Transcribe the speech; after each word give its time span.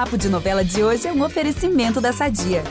Papo 0.00 0.16
de 0.16 0.30
Novela 0.30 0.64
de 0.64 0.82
hoje 0.82 1.06
é 1.06 1.12
um 1.12 1.22
oferecimento 1.22 2.00
da 2.00 2.10
Sadia. 2.10 2.64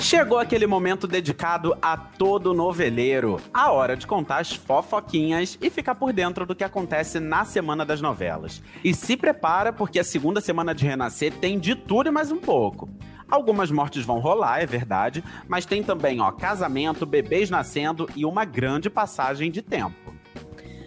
Chegou 0.00 0.40
aquele 0.40 0.66
momento 0.66 1.06
dedicado 1.06 1.78
a 1.80 1.96
todo 1.96 2.52
noveleiro. 2.52 3.40
A 3.54 3.70
hora 3.70 3.96
de 3.96 4.04
contar 4.04 4.38
as 4.38 4.52
fofoquinhas 4.52 5.56
e 5.62 5.70
ficar 5.70 5.94
por 5.94 6.12
dentro 6.12 6.44
do 6.44 6.56
que 6.56 6.64
acontece 6.64 7.20
na 7.20 7.44
semana 7.44 7.86
das 7.86 8.00
novelas. 8.00 8.60
E 8.82 8.92
se 8.92 9.16
prepara 9.16 9.72
porque 9.72 10.00
a 10.00 10.04
segunda 10.04 10.40
semana 10.40 10.74
de 10.74 10.84
Renascer 10.84 11.32
tem 11.34 11.60
de 11.60 11.76
tudo 11.76 12.08
e 12.08 12.10
mais 12.10 12.32
um 12.32 12.38
pouco. 12.38 12.88
Algumas 13.32 13.70
mortes 13.70 14.04
vão 14.04 14.18
rolar, 14.18 14.60
é 14.60 14.66
verdade, 14.66 15.24
mas 15.48 15.64
tem 15.64 15.82
também, 15.82 16.20
ó, 16.20 16.30
casamento, 16.30 17.06
bebês 17.06 17.48
nascendo 17.48 18.06
e 18.14 18.26
uma 18.26 18.44
grande 18.44 18.90
passagem 18.90 19.50
de 19.50 19.62
tempo 19.62 20.12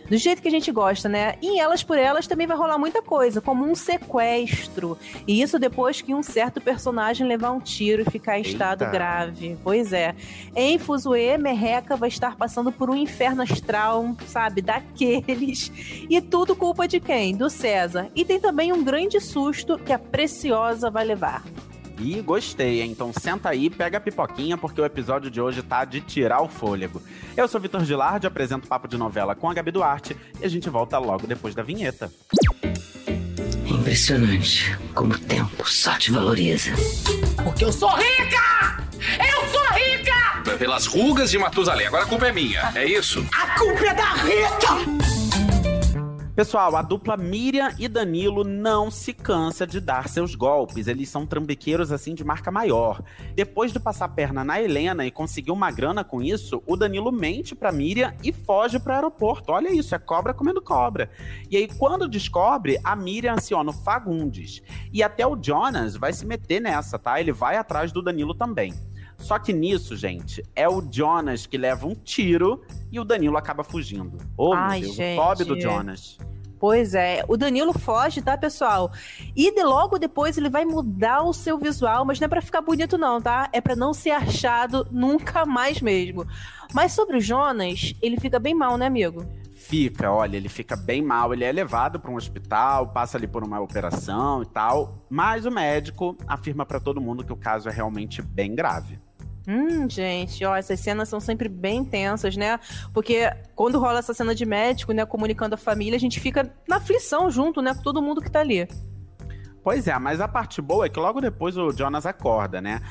do 0.07 0.17
jeito 0.17 0.39
que 0.39 0.47
a 0.47 0.51
gente 0.51 0.71
gosta, 0.71 1.09
né? 1.09 1.33
E 1.41 1.47
em 1.47 1.59
Elas 1.59 1.81
por 1.81 1.97
Elas 1.97 2.27
também 2.27 2.45
vai 2.45 2.55
rolar 2.55 2.77
muita 2.77 3.01
coisa, 3.01 3.41
como 3.41 3.65
um 3.65 3.73
sequestro. 3.73 4.95
E 5.27 5.41
isso 5.41 5.57
depois 5.57 5.99
que 5.99 6.13
um 6.13 6.21
certo 6.21 6.61
personagem 6.61 7.25
levar 7.25 7.49
um 7.49 7.59
tiro 7.59 8.03
e 8.03 8.11
ficar 8.11 8.37
em 8.37 8.43
Eita. 8.43 8.49
estado 8.51 8.91
grave. 8.91 9.57
Pois 9.63 9.91
é. 9.91 10.13
Em 10.55 10.77
Fuzue, 10.77 11.39
Merreca 11.39 11.95
vai 11.95 12.09
estar 12.09 12.35
passando 12.35 12.71
por 12.71 12.91
um 12.91 12.95
inferno 12.95 13.41
astral, 13.41 14.15
sabe? 14.27 14.61
Daqueles. 14.61 15.71
E 16.07 16.21
tudo 16.21 16.55
culpa 16.55 16.87
de 16.87 16.99
quem? 16.99 17.35
Do 17.35 17.49
César. 17.49 18.11
E 18.13 18.23
tem 18.23 18.39
também 18.39 18.71
um 18.71 18.83
grande 18.83 19.19
susto 19.19 19.79
que 19.79 19.91
a 19.91 19.97
Preciosa 19.97 20.91
vai 20.91 21.03
levar. 21.03 21.43
E 21.99 22.21
gostei, 22.21 22.81
hein? 22.81 22.91
Então 22.91 23.11
senta 23.13 23.49
aí, 23.49 23.69
pega 23.69 23.97
a 23.97 24.01
pipoquinha, 24.01 24.57
porque 24.57 24.79
o 24.81 24.85
episódio 24.85 25.31
de 25.31 25.39
hoje 25.41 25.61
tá 25.61 25.85
de 25.85 26.01
tirar 26.01 26.41
o 26.41 26.47
fôlego. 26.47 27.01
Eu 27.35 27.47
sou 27.47 27.59
Vitor 27.59 27.83
Gilardi, 27.85 28.27
apresento 28.27 28.67
Papo 28.67 28.87
de 28.87 28.97
Novela 28.97 29.35
com 29.35 29.49
a 29.49 29.53
Gabi 29.53 29.71
Duarte 29.71 30.15
e 30.39 30.45
a 30.45 30.49
gente 30.49 30.69
volta 30.69 30.97
logo 30.97 31.25
depois 31.25 31.55
da 31.55 31.63
vinheta. 31.63 32.11
Impressionante 33.65 34.77
como 34.93 35.13
o 35.13 35.19
tempo 35.19 35.69
só 35.69 35.97
te 35.97 36.11
valoriza. 36.11 36.71
Porque 37.43 37.65
eu 37.65 37.71
sou 37.71 37.89
rica! 37.95 38.83
Eu 39.19 39.47
sou 39.49 39.63
rica! 39.73 40.57
Pelas 40.57 40.85
rugas 40.85 41.31
de 41.31 41.37
Matusalém, 41.37 41.87
agora 41.87 42.03
a 42.03 42.07
culpa 42.07 42.27
é 42.27 42.31
minha, 42.31 42.71
é 42.75 42.85
isso? 42.85 43.25
A 43.31 43.59
culpa 43.59 43.85
é 43.85 43.93
da 43.93 44.13
Rita! 44.13 44.94
Pessoal, 46.35 46.75
a 46.75 46.81
dupla 46.81 47.15
Miriam 47.15 47.73
e 47.79 47.87
Danilo 47.87 48.43
não 48.43 48.91
se 48.91 49.13
cansa 49.13 49.65
de 49.65 49.79
dar 49.79 50.09
seus 50.09 50.35
golpes. 50.35 50.85
Eles 50.85 51.07
são 51.07 51.25
trambiqueiros 51.25 51.93
assim 51.93 52.13
de 52.13 52.25
marca 52.25 52.51
maior. 52.51 53.01
Depois 53.33 53.71
de 53.71 53.79
passar 53.79 54.03
a 54.03 54.09
perna 54.09 54.43
na 54.43 54.61
Helena 54.61 55.05
e 55.05 55.11
conseguir 55.11 55.51
uma 55.51 55.71
grana 55.71 56.03
com 56.03 56.21
isso, 56.21 56.61
o 56.67 56.75
Danilo 56.75 57.09
mente 57.09 57.55
pra 57.55 57.71
Miriam 57.71 58.13
e 58.21 58.33
foge 58.33 58.77
pro 58.77 58.91
aeroporto. 58.91 59.53
Olha 59.53 59.73
isso, 59.73 59.95
é 59.95 59.97
cobra 59.97 60.33
comendo 60.33 60.61
cobra. 60.61 61.09
E 61.49 61.55
aí, 61.55 61.69
quando 61.69 62.05
descobre, 62.05 62.77
a 62.83 62.97
Miriam 62.97 63.35
aciona 63.35 63.69
o 63.69 63.73
Fagundes. 63.73 64.61
E 64.91 65.01
até 65.01 65.25
o 65.25 65.41
Jonas 65.41 65.95
vai 65.95 66.11
se 66.11 66.25
meter 66.25 66.59
nessa, 66.59 66.99
tá? 66.99 67.17
Ele 67.17 67.31
vai 67.31 67.55
atrás 67.55 67.93
do 67.93 68.01
Danilo 68.01 68.35
também. 68.35 68.73
Só 69.17 69.39
que 69.39 69.53
nisso, 69.53 69.95
gente, 69.95 70.43
é 70.55 70.67
o 70.67 70.81
Jonas 70.91 71.45
que 71.45 71.57
leva 71.57 71.87
um 71.87 71.95
tiro 71.95 72.61
e 72.91 72.99
o 72.99 73.05
Danilo 73.05 73.37
acaba 73.37 73.63
fugindo. 73.63 74.17
Oh, 74.37 74.53
Ai, 74.53 74.79
meu 74.79 74.87
Deus, 74.87 74.95
gente. 74.95 75.19
o 75.19 75.21
pobre 75.21 75.45
do 75.45 75.59
Jonas. 75.59 76.17
Pois 76.59 76.95
é, 76.95 77.23
o 77.27 77.35
Danilo 77.35 77.77
foge, 77.77 78.21
tá, 78.21 78.37
pessoal? 78.37 78.91
E 79.35 79.53
de 79.53 79.63
logo 79.63 79.99
depois 79.99 80.37
ele 80.37 80.49
vai 80.49 80.65
mudar 80.65 81.21
o 81.21 81.33
seu 81.33 81.57
visual, 81.57 82.05
mas 82.05 82.19
não 82.19 82.25
é 82.25 82.29
pra 82.29 82.41
ficar 82.41 82.61
bonito, 82.61 82.97
não, 82.97 83.21
tá? 83.21 83.49
É 83.51 83.59
pra 83.59 83.75
não 83.75 83.93
ser 83.93 84.11
achado 84.11 84.87
nunca 84.89 85.45
mais 85.45 85.81
mesmo. 85.81 86.25
Mas 86.73 86.93
sobre 86.93 87.17
o 87.17 87.21
Jonas, 87.21 87.93
ele 88.01 88.19
fica 88.19 88.39
bem 88.39 88.55
mal, 88.55 88.77
né, 88.77 88.85
amigo? 88.85 89.25
Fica, 89.53 90.11
olha, 90.11 90.37
ele 90.37 90.49
fica 90.49 90.75
bem 90.75 91.01
mal. 91.01 91.33
Ele 91.33 91.43
é 91.43 91.51
levado 91.51 91.99
para 91.99 92.11
um 92.11 92.15
hospital, 92.15 92.89
passa 92.89 93.17
ali 93.17 93.27
por 93.27 93.43
uma 93.43 93.59
operação 93.59 94.41
e 94.43 94.45
tal. 94.45 95.05
Mas 95.09 95.45
o 95.45 95.51
médico 95.51 96.15
afirma 96.27 96.65
para 96.65 96.79
todo 96.79 97.01
mundo 97.01 97.23
que 97.23 97.33
o 97.33 97.37
caso 97.37 97.67
é 97.69 97.71
realmente 97.71 98.21
bem 98.21 98.53
grave. 98.53 98.99
Hum, 99.47 99.87
gente, 99.89 100.43
ó, 100.43 100.55
essas 100.55 100.79
cenas 100.79 101.07
são 101.07 101.19
sempre 101.19 101.47
bem 101.47 101.85
tensas, 101.85 102.35
né? 102.35 102.59
Porque 102.93 103.29
quando 103.55 103.79
rola 103.79 103.99
essa 103.99 104.13
cena 104.13 104.33
de 104.33 104.45
médico, 104.45 104.91
né, 104.91 105.05
comunicando 105.05 105.55
a 105.55 105.57
família, 105.57 105.95
a 105.95 105.99
gente 105.99 106.19
fica 106.19 106.51
na 106.67 106.77
aflição 106.77 107.29
junto, 107.29 107.61
né, 107.61 107.73
com 107.75 107.81
todo 107.81 108.01
mundo 108.01 108.21
que 108.21 108.31
tá 108.31 108.39
ali. 108.39 108.67
Pois 109.63 109.87
é, 109.87 109.97
mas 109.97 110.21
a 110.21 110.27
parte 110.27 110.61
boa 110.61 110.85
é 110.85 110.89
que 110.89 110.99
logo 110.99 111.19
depois 111.19 111.57
o 111.57 111.71
Jonas 111.71 112.05
acorda, 112.05 112.61
né? 112.61 112.81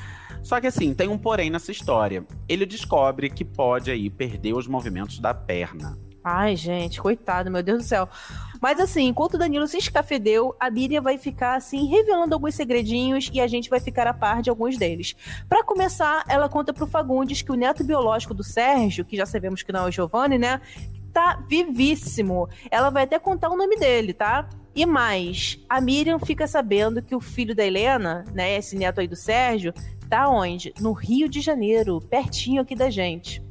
Só 0.43 0.59
que 0.61 0.67
assim, 0.67 0.93
tem 0.93 1.07
um 1.07 1.17
porém 1.17 1.49
nessa 1.49 1.71
história. 1.71 2.25
Ele 2.47 2.65
descobre 2.65 3.29
que 3.29 3.43
pode 3.43 3.89
aí 3.89 4.09
perder 4.09 4.53
os 4.53 4.67
movimentos 4.67 5.19
da 5.19 5.33
perna. 5.33 5.97
Ai, 6.27 6.55
gente, 6.55 6.99
coitado, 6.99 7.51
meu 7.51 7.61
Deus 7.61 7.83
do 7.83 7.87
céu. 7.87 8.09
Mas 8.59 8.79
assim, 8.79 9.03
enquanto 9.03 9.35
o 9.35 9.37
Danilo 9.37 9.67
se 9.67 9.77
escafedeu, 9.77 10.55
a 10.59 10.71
Miriam 10.71 10.99
vai 10.99 11.19
ficar 11.19 11.53
assim, 11.53 11.85
revelando 11.85 12.33
alguns 12.33 12.55
segredinhos 12.55 13.29
e 13.31 13.39
a 13.39 13.45
gente 13.45 13.69
vai 13.69 13.79
ficar 13.79 14.07
a 14.07 14.13
par 14.13 14.41
de 14.41 14.49
alguns 14.49 14.75
deles. 14.75 15.15
Para 15.47 15.63
começar, 15.63 16.25
ela 16.27 16.49
conta 16.49 16.73
pro 16.73 16.87
Fagundes 16.87 17.43
que 17.43 17.51
o 17.51 17.55
neto 17.55 17.83
biológico 17.83 18.33
do 18.33 18.43
Sérgio, 18.43 19.05
que 19.05 19.15
já 19.15 19.27
sabemos 19.27 19.61
que 19.61 19.71
não 19.71 19.85
é 19.85 19.89
o 19.89 19.91
Giovanni, 19.91 20.39
né? 20.39 20.59
Tá 21.13 21.39
vivíssimo. 21.47 22.49
Ela 22.71 22.89
vai 22.89 23.03
até 23.03 23.19
contar 23.19 23.51
o 23.51 23.55
nome 23.55 23.77
dele, 23.77 24.11
tá? 24.11 24.49
E 24.73 24.83
mais, 24.83 25.63
a 25.69 25.79
Miriam 25.79 26.17
fica 26.17 26.47
sabendo 26.47 27.03
que 27.03 27.15
o 27.15 27.19
filho 27.19 27.53
da 27.53 27.63
Helena, 27.63 28.25
né, 28.33 28.57
esse 28.57 28.75
neto 28.75 28.99
aí 28.99 29.07
do 29.07 29.15
Sérgio, 29.15 29.71
tá 30.09 30.27
onde? 30.27 30.73
No 30.79 30.91
Rio 30.91 31.29
de 31.29 31.39
Janeiro, 31.39 32.01
pertinho 32.01 32.63
aqui 32.63 32.75
da 32.75 32.89
gente. 32.89 33.44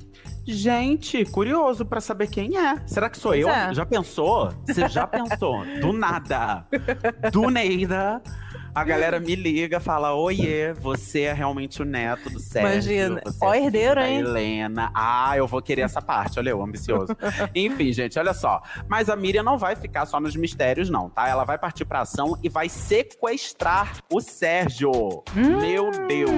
Gente, 0.47 1.25
curioso 1.25 1.85
para 1.85 2.01
saber 2.01 2.29
quem 2.29 2.57
é. 2.57 2.77
Será 2.87 3.09
que 3.09 3.19
sou 3.19 3.33
pois 3.33 3.43
eu? 3.43 3.49
É. 3.49 3.73
Já 3.75 3.87
pensou? 3.87 4.53
Você 4.67 4.89
já 4.89 5.07
pensou? 5.07 5.65
Do 5.81 5.93
nada. 5.93 6.67
Do 7.33 7.51
Neida 7.51 8.23
a 8.75 8.83
galera 8.83 9.21
me 9.21 9.37
liga, 9.37 9.79
fala: 9.79 10.15
Oiê, 10.15 10.73
você 10.73 11.23
é 11.23 11.33
realmente 11.33 11.81
o 11.81 11.85
neto 11.85 12.29
do 12.29 12.41
Sérgio. 12.41 12.93
Imagina, 12.93 13.23
ó, 13.41 13.55
é 13.55 13.63
herdeiro, 13.63 14.01
hein? 14.01 14.19
Helena. 14.19 14.91
Ah, 14.93 15.37
eu 15.37 15.47
vou 15.47 15.63
querer 15.63 15.83
essa 15.83 16.03
parte, 16.03 16.39
olha 16.39 16.51
eu, 16.51 16.63
ambicioso. 16.63 17.17
Enfim, 17.55 17.93
gente, 17.93 18.19
olha 18.19 18.35
só. 18.35 18.61
Mas 18.89 19.09
a 19.09 19.15
Miriam 19.15 19.45
não 19.45 19.57
vai 19.57 19.77
ficar 19.77 20.07
só 20.07 20.19
nos 20.19 20.35
mistérios, 20.35 20.91
não, 20.91 21.09
tá? 21.09 21.29
Ela 21.29 21.45
vai 21.45 21.57
partir 21.57 21.85
pra 21.85 22.01
ação 22.01 22.37
e 22.43 22.49
vai 22.49 22.69
sequestrar 22.69 23.99
o 24.13 24.21
Sérgio. 24.21 24.91
Hum. 25.37 25.61
Meu 25.61 25.91
Deus. 26.09 26.31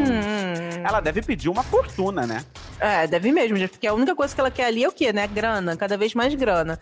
Ela 0.85 1.01
deve 1.01 1.23
pedir 1.23 1.49
uma 1.49 1.63
fortuna, 1.63 2.27
né? 2.27 2.45
É, 2.79 3.07
deve 3.07 3.33
mesmo, 3.33 3.57
porque 3.69 3.87
a 3.87 3.95
única 3.95 4.15
coisa 4.15 4.35
que 4.35 4.41
ela 4.41 4.51
quer 4.51 4.67
ali 4.67 4.85
é 4.85 4.89
o 4.89 4.93
quê, 4.93 5.13
né? 5.13 5.27
Grana, 5.27 5.77
cada 5.77 5.97
vez 5.97 6.15
mais 6.15 6.35
grana. 6.35 6.79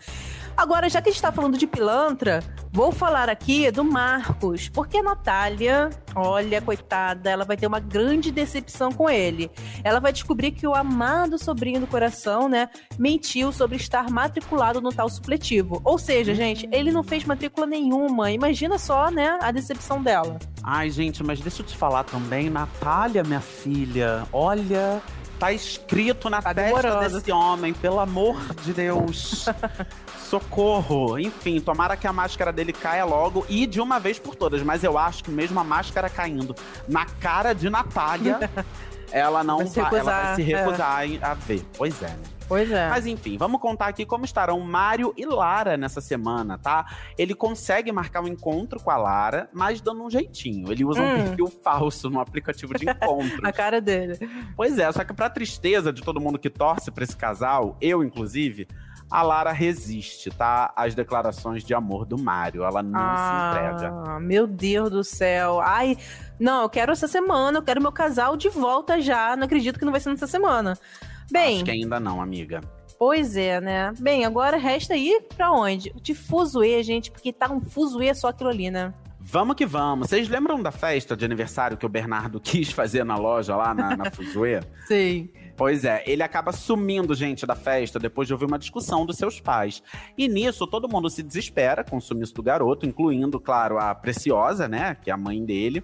Agora, 0.57 0.87
já 0.87 1.01
que 1.01 1.09
a 1.09 1.11
gente 1.11 1.21
tá 1.21 1.33
falando 1.33 1.57
de 1.57 1.67
pilantra, 1.67 2.41
vou 2.71 2.91
falar 2.91 3.29
aqui 3.29 3.69
do 3.71 3.83
Marcos, 3.83 4.69
porque 4.69 4.97
a 4.97 5.03
Natália, 5.45 5.91
olha, 6.15 6.59
coitada, 6.59 7.29
ela 7.29 7.45
vai 7.45 7.55
ter 7.55 7.67
uma 7.67 7.79
grande 7.79 8.31
decepção 8.31 8.91
com 8.91 9.07
ele. 9.07 9.51
Ela 9.83 9.99
vai 9.99 10.11
descobrir 10.11 10.51
que 10.51 10.65
o 10.65 10.73
amado 10.73 11.37
sobrinho 11.37 11.79
do 11.79 11.85
coração, 11.85 12.49
né, 12.49 12.67
mentiu 12.97 13.51
sobre 13.51 13.77
estar 13.77 14.09
matriculado 14.09 14.81
no 14.81 14.91
tal 14.91 15.07
supletivo. 15.07 15.79
Ou 15.83 15.99
seja, 15.99 16.33
gente, 16.33 16.67
ele 16.71 16.91
não 16.91 17.03
fez 17.03 17.23
matrícula 17.25 17.67
nenhuma. 17.67 18.31
Imagina 18.31 18.79
só, 18.79 19.11
né, 19.11 19.37
a 19.39 19.51
decepção 19.51 20.01
dela. 20.01 20.39
Ai, 20.63 20.89
gente, 20.89 21.23
mas 21.23 21.39
deixa 21.39 21.61
eu 21.61 21.65
te 21.65 21.77
falar 21.77 22.03
também, 22.05 22.49
Natália, 22.49 23.23
minha 23.23 23.41
filha, 23.41 24.25
olha, 24.33 24.99
tá 25.37 25.51
escrito 25.51 26.27
na 26.27 26.41
tá 26.41 26.55
testa 26.55 26.81
demorando. 26.81 27.19
desse 27.19 27.31
homem, 27.31 27.71
pelo 27.71 27.99
amor 27.99 28.35
de 28.63 28.73
Deus. 28.73 29.45
Socorro! 30.25 31.19
Enfim, 31.19 31.59
tomara 31.59 31.95
que 31.95 32.07
a 32.07 32.13
máscara 32.13 32.51
dele 32.51 32.73
caia 32.73 33.05
logo 33.05 33.45
e 33.47 33.67
de 33.67 33.79
uma 33.79 33.99
vez 33.99 34.17
por 34.17 34.35
todas. 34.35 34.63
Mas 34.63 34.83
eu 34.83 34.97
acho 34.97 35.23
que 35.23 35.31
mesmo 35.31 35.59
a 35.59 35.63
máscara 35.63 36.09
caindo 36.09 36.55
na 36.87 37.05
cara 37.05 37.53
de 37.53 37.69
Natália, 37.69 38.49
ela 39.11 39.43
não 39.43 39.65
vai, 39.65 39.91
vai, 39.91 39.99
ela 39.99 40.11
vai 40.11 40.35
se 40.35 40.41
recusar 40.41 41.09
é. 41.09 41.19
a 41.21 41.33
ver. 41.35 41.63
Pois 41.77 42.01
é, 42.01 42.07
né? 42.07 42.35
Pois 42.47 42.71
é. 42.71 42.89
Mas 42.89 43.07
enfim, 43.07 43.37
vamos 43.37 43.59
contar 43.59 43.87
aqui 43.87 44.05
como 44.05 44.23
estarão 44.23 44.59
Mário 44.59 45.13
e 45.17 45.25
Lara 45.25 45.77
nessa 45.77 45.99
semana, 45.99 46.57
tá? 46.57 46.85
Ele 47.17 47.33
consegue 47.33 47.91
marcar 47.91 48.21
um 48.21 48.27
encontro 48.27 48.79
com 48.79 48.91
a 48.91 48.97
Lara, 48.97 49.49
mas 49.51 49.81
dando 49.81 50.03
um 50.03 50.09
jeitinho. 50.09 50.71
Ele 50.71 50.85
usa 50.85 51.01
hum. 51.01 51.05
um 51.05 51.23
perfil 51.23 51.47
falso 51.47 52.09
no 52.09 52.19
aplicativo 52.19 52.73
de 52.75 52.85
encontro. 52.89 53.39
a 53.43 53.51
cara 53.51 53.81
dele. 53.81 54.17
Pois 54.55 54.77
é, 54.77 54.91
só 54.91 55.03
que 55.03 55.13
pra 55.13 55.29
tristeza 55.29 55.91
de 55.91 56.01
todo 56.03 56.21
mundo 56.21 56.37
que 56.37 56.49
torce 56.49 56.91
pra 56.91 57.03
esse 57.03 57.17
casal, 57.17 57.77
eu 57.81 58.03
inclusive, 58.03 58.67
a 59.09 59.21
Lara 59.21 59.51
resiste, 59.51 60.29
tá? 60.29 60.73
Às 60.75 60.95
declarações 60.95 61.63
de 61.63 61.73
amor 61.73 62.05
do 62.05 62.17
Mário. 62.17 62.63
Ela 62.63 62.81
não 62.81 62.99
ah, 62.99 63.51
se 63.53 63.57
entrega. 63.57 64.19
Meu 64.19 64.47
Deus 64.47 64.89
do 64.89 65.03
céu. 65.03 65.59
Ai, 65.61 65.97
não, 66.39 66.63
eu 66.63 66.69
quero 66.69 66.91
essa 66.91 67.07
semana, 67.07 67.59
eu 67.59 67.63
quero 67.63 67.81
meu 67.81 67.91
casal 67.91 68.35
de 68.35 68.49
volta 68.49 68.99
já. 68.99 69.35
Não 69.35 69.45
acredito 69.45 69.79
que 69.79 69.85
não 69.85 69.91
vai 69.91 70.01
ser 70.01 70.09
nessa 70.09 70.27
semana. 70.27 70.77
Bem. 71.31 71.55
Acho 71.55 71.65
que 71.65 71.71
ainda 71.71 71.99
não, 71.99 72.21
amiga. 72.21 72.61
Pois 72.97 73.35
é, 73.35 73.59
né? 73.59 73.93
Bem, 73.99 74.25
agora 74.25 74.57
resta 74.57 74.95
ir 74.95 75.27
pra 75.35 75.51
onde? 75.51 75.93
De 76.01 76.15
fuzuê, 76.15 76.81
gente, 76.81 77.11
porque 77.11 77.33
tá 77.33 77.51
um 77.51 77.59
fuzuê 77.59 78.13
só 78.13 78.29
aquilo 78.29 78.49
ali, 78.49 78.71
né? 78.71 78.93
Vamos 79.27 79.55
que 79.55 79.65
vamos. 79.65 80.07
Vocês 80.07 80.29
lembram 80.29 80.61
da 80.61 80.71
festa 80.71 81.17
de 81.17 81.25
aniversário 81.25 81.75
que 81.77 81.85
o 81.85 81.89
Bernardo 81.89 82.39
quis 82.41 82.71
fazer 82.71 83.03
na 83.03 83.17
loja 83.17 83.55
lá 83.55 83.73
na, 83.73 83.97
na 83.97 84.11
Fuzuê? 84.11 84.59
Sim. 84.87 85.29
Pois 85.57 85.85
é, 85.85 86.03
ele 86.05 86.21
acaba 86.21 86.51
sumindo, 86.51 87.15
gente, 87.15 87.45
da 87.45 87.55
festa 87.55 87.97
depois 87.97 88.27
de 88.27 88.33
ouvir 88.33 88.45
uma 88.45 88.59
discussão 88.59 89.05
dos 89.05 89.17
seus 89.17 89.39
pais. 89.39 89.81
E 90.17 90.27
nisso, 90.27 90.67
todo 90.67 90.89
mundo 90.89 91.09
se 91.09 91.23
desespera 91.23 91.83
com 91.83 91.97
o 91.97 92.01
sumiço 92.01 92.33
do 92.33 92.43
garoto, 92.43 92.85
incluindo, 92.85 93.39
claro, 93.39 93.77
a 93.77 93.95
Preciosa, 93.95 94.67
né, 94.67 94.97
que 95.01 95.09
é 95.09 95.13
a 95.13 95.17
mãe 95.17 95.43
dele. 95.43 95.83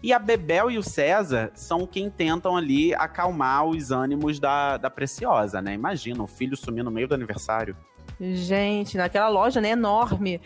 E 0.00 0.12
a 0.12 0.18
Bebel 0.18 0.70
e 0.70 0.78
o 0.78 0.82
César 0.82 1.50
são 1.54 1.84
quem 1.84 2.08
tentam 2.08 2.56
ali 2.56 2.94
acalmar 2.94 3.64
os 3.64 3.90
ânimos 3.90 4.38
da, 4.38 4.76
da 4.76 4.88
Preciosa, 4.88 5.60
né? 5.60 5.74
Imagina, 5.74 6.22
o 6.22 6.26
filho 6.28 6.56
sumir 6.56 6.84
no 6.84 6.90
meio 6.90 7.08
do 7.08 7.14
aniversário. 7.14 7.76
Gente, 8.20 8.96
naquela 8.96 9.28
loja, 9.28 9.60
né, 9.60 9.70
enorme. 9.70 10.40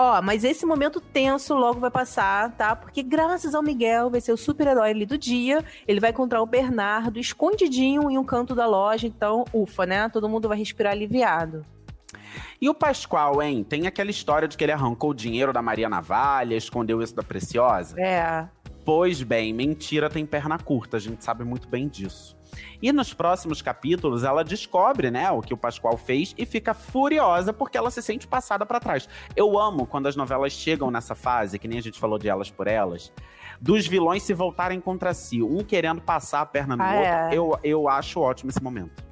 Ó, 0.00 0.22
mas 0.22 0.44
esse 0.44 0.64
momento 0.64 1.00
tenso 1.00 1.56
logo 1.56 1.80
vai 1.80 1.90
passar, 1.90 2.52
tá? 2.52 2.76
Porque 2.76 3.02
graças 3.02 3.52
ao 3.52 3.64
Miguel, 3.64 4.08
vai 4.08 4.20
ser 4.20 4.30
o 4.30 4.36
super-herói 4.36 4.90
ali 4.90 5.04
do 5.04 5.18
dia, 5.18 5.64
ele 5.88 5.98
vai 5.98 6.10
encontrar 6.10 6.40
o 6.40 6.46
Bernardo 6.46 7.18
escondidinho 7.18 8.08
em 8.08 8.16
um 8.16 8.22
canto 8.22 8.54
da 8.54 8.64
loja, 8.64 9.08
então, 9.08 9.44
ufa, 9.52 9.84
né? 9.84 10.08
Todo 10.08 10.28
mundo 10.28 10.46
vai 10.46 10.56
respirar 10.56 10.92
aliviado. 10.92 11.66
E 12.62 12.68
o 12.68 12.74
Pascoal, 12.74 13.42
hein? 13.42 13.64
Tem 13.64 13.88
aquela 13.88 14.10
história 14.10 14.46
de 14.46 14.56
que 14.56 14.62
ele 14.62 14.70
arrancou 14.70 15.10
o 15.10 15.14
dinheiro 15.14 15.52
da 15.52 15.60
Maria 15.60 15.88
Navalha, 15.88 16.54
escondeu 16.54 17.02
isso 17.02 17.16
da 17.16 17.22
Preciosa? 17.24 18.00
É. 18.00 18.46
Pois 18.84 19.20
bem, 19.24 19.52
mentira 19.52 20.08
tem 20.08 20.24
perna 20.24 20.60
curta, 20.60 20.96
a 20.96 21.00
gente 21.00 21.24
sabe 21.24 21.42
muito 21.42 21.66
bem 21.66 21.88
disso. 21.88 22.37
E 22.80 22.92
nos 22.92 23.12
próximos 23.12 23.60
capítulos, 23.62 24.24
ela 24.24 24.44
descobre, 24.44 25.10
né, 25.10 25.30
o 25.30 25.40
que 25.40 25.52
o 25.54 25.56
Pascoal 25.56 25.96
fez 25.96 26.34
e 26.38 26.46
fica 26.46 26.74
furiosa 26.74 27.52
porque 27.52 27.76
ela 27.76 27.90
se 27.90 28.00
sente 28.02 28.26
passada 28.26 28.64
para 28.64 28.80
trás. 28.80 29.08
Eu 29.34 29.58
amo 29.58 29.86
quando 29.86 30.06
as 30.06 30.16
novelas 30.16 30.52
chegam 30.52 30.90
nessa 30.90 31.14
fase, 31.14 31.58
que 31.58 31.68
nem 31.68 31.78
a 31.78 31.82
gente 31.82 31.98
falou 31.98 32.18
de 32.18 32.28
elas 32.28 32.50
por 32.50 32.66
elas, 32.66 33.12
dos 33.60 33.86
vilões 33.86 34.22
se 34.22 34.32
voltarem 34.34 34.80
contra 34.80 35.12
si, 35.12 35.42
um 35.42 35.64
querendo 35.64 36.00
passar 36.00 36.40
a 36.42 36.46
perna 36.46 36.76
no 36.76 36.82
Ah, 36.82 36.92
outro. 36.94 37.04
é. 37.04 37.30
Eu, 37.32 37.58
eu 37.64 37.88
acho 37.88 38.20
ótimo 38.20 38.50
esse 38.50 38.62
momento. 38.62 39.06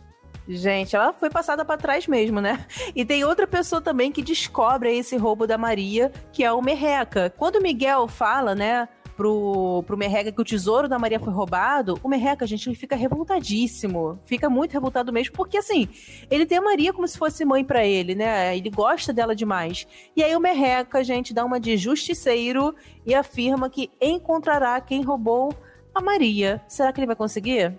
Gente, 0.48 0.94
ela 0.94 1.12
foi 1.12 1.28
passada 1.28 1.64
pra 1.64 1.76
trás 1.76 2.06
mesmo, 2.06 2.40
né? 2.40 2.64
E 2.94 3.04
tem 3.04 3.24
outra 3.24 3.48
pessoa 3.48 3.80
também 3.82 4.12
que 4.12 4.22
descobre 4.22 4.96
esse 4.96 5.16
roubo 5.16 5.44
da 5.44 5.58
Maria, 5.58 6.12
que 6.32 6.44
é 6.44 6.52
o 6.52 6.62
Merreca. 6.62 7.34
Quando 7.36 7.56
o 7.56 7.60
Miguel 7.62 8.06
fala, 8.06 8.54
né, 8.54 8.88
pro, 9.16 9.82
pro 9.86 9.96
Merreca 9.96 10.30
que 10.30 10.40
o 10.40 10.44
tesouro 10.44 10.88
da 10.88 10.98
Maria 10.98 11.18
foi 11.18 11.32
roubado, 11.32 11.98
o 12.02 12.08
Merreca, 12.08 12.46
gente, 12.46 12.68
ele 12.68 12.76
fica 12.76 12.94
revoltadíssimo. 12.94 14.18
Fica 14.24 14.50
muito 14.50 14.72
revoltado 14.72 15.12
mesmo, 15.12 15.32
porque 15.34 15.56
assim, 15.58 15.88
ele 16.30 16.44
tem 16.44 16.58
a 16.58 16.62
Maria 16.62 16.92
como 16.92 17.08
se 17.08 17.16
fosse 17.16 17.44
mãe 17.44 17.64
pra 17.64 17.84
ele, 17.84 18.14
né? 18.14 18.56
Ele 18.56 18.70
gosta 18.70 19.12
dela 19.12 19.34
demais. 19.34 19.86
E 20.14 20.22
aí 20.22 20.36
o 20.36 20.40
Merreca, 20.40 21.02
gente, 21.02 21.32
dá 21.32 21.44
uma 21.44 21.58
de 21.58 21.76
justiceiro 21.76 22.74
e 23.04 23.14
afirma 23.14 23.70
que 23.70 23.90
encontrará 24.00 24.80
quem 24.80 25.02
roubou 25.02 25.54
a 25.94 26.00
Maria. 26.00 26.62
Será 26.68 26.92
que 26.92 27.00
ele 27.00 27.06
vai 27.06 27.16
conseguir? 27.16 27.74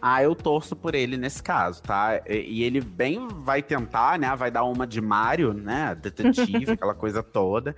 Ah, 0.00 0.22
eu 0.22 0.34
torço 0.34 0.76
por 0.76 0.94
ele 0.94 1.16
nesse 1.16 1.42
caso, 1.42 1.82
tá? 1.82 2.20
E, 2.26 2.58
e 2.58 2.62
ele 2.62 2.80
bem 2.80 3.26
vai 3.28 3.62
tentar, 3.62 4.18
né? 4.18 4.34
Vai 4.36 4.50
dar 4.50 4.64
uma 4.64 4.86
de 4.86 5.00
Mário, 5.00 5.52
né? 5.52 5.94
Detetive, 6.00 6.72
aquela 6.72 6.94
coisa 6.94 7.22
toda. 7.22 7.74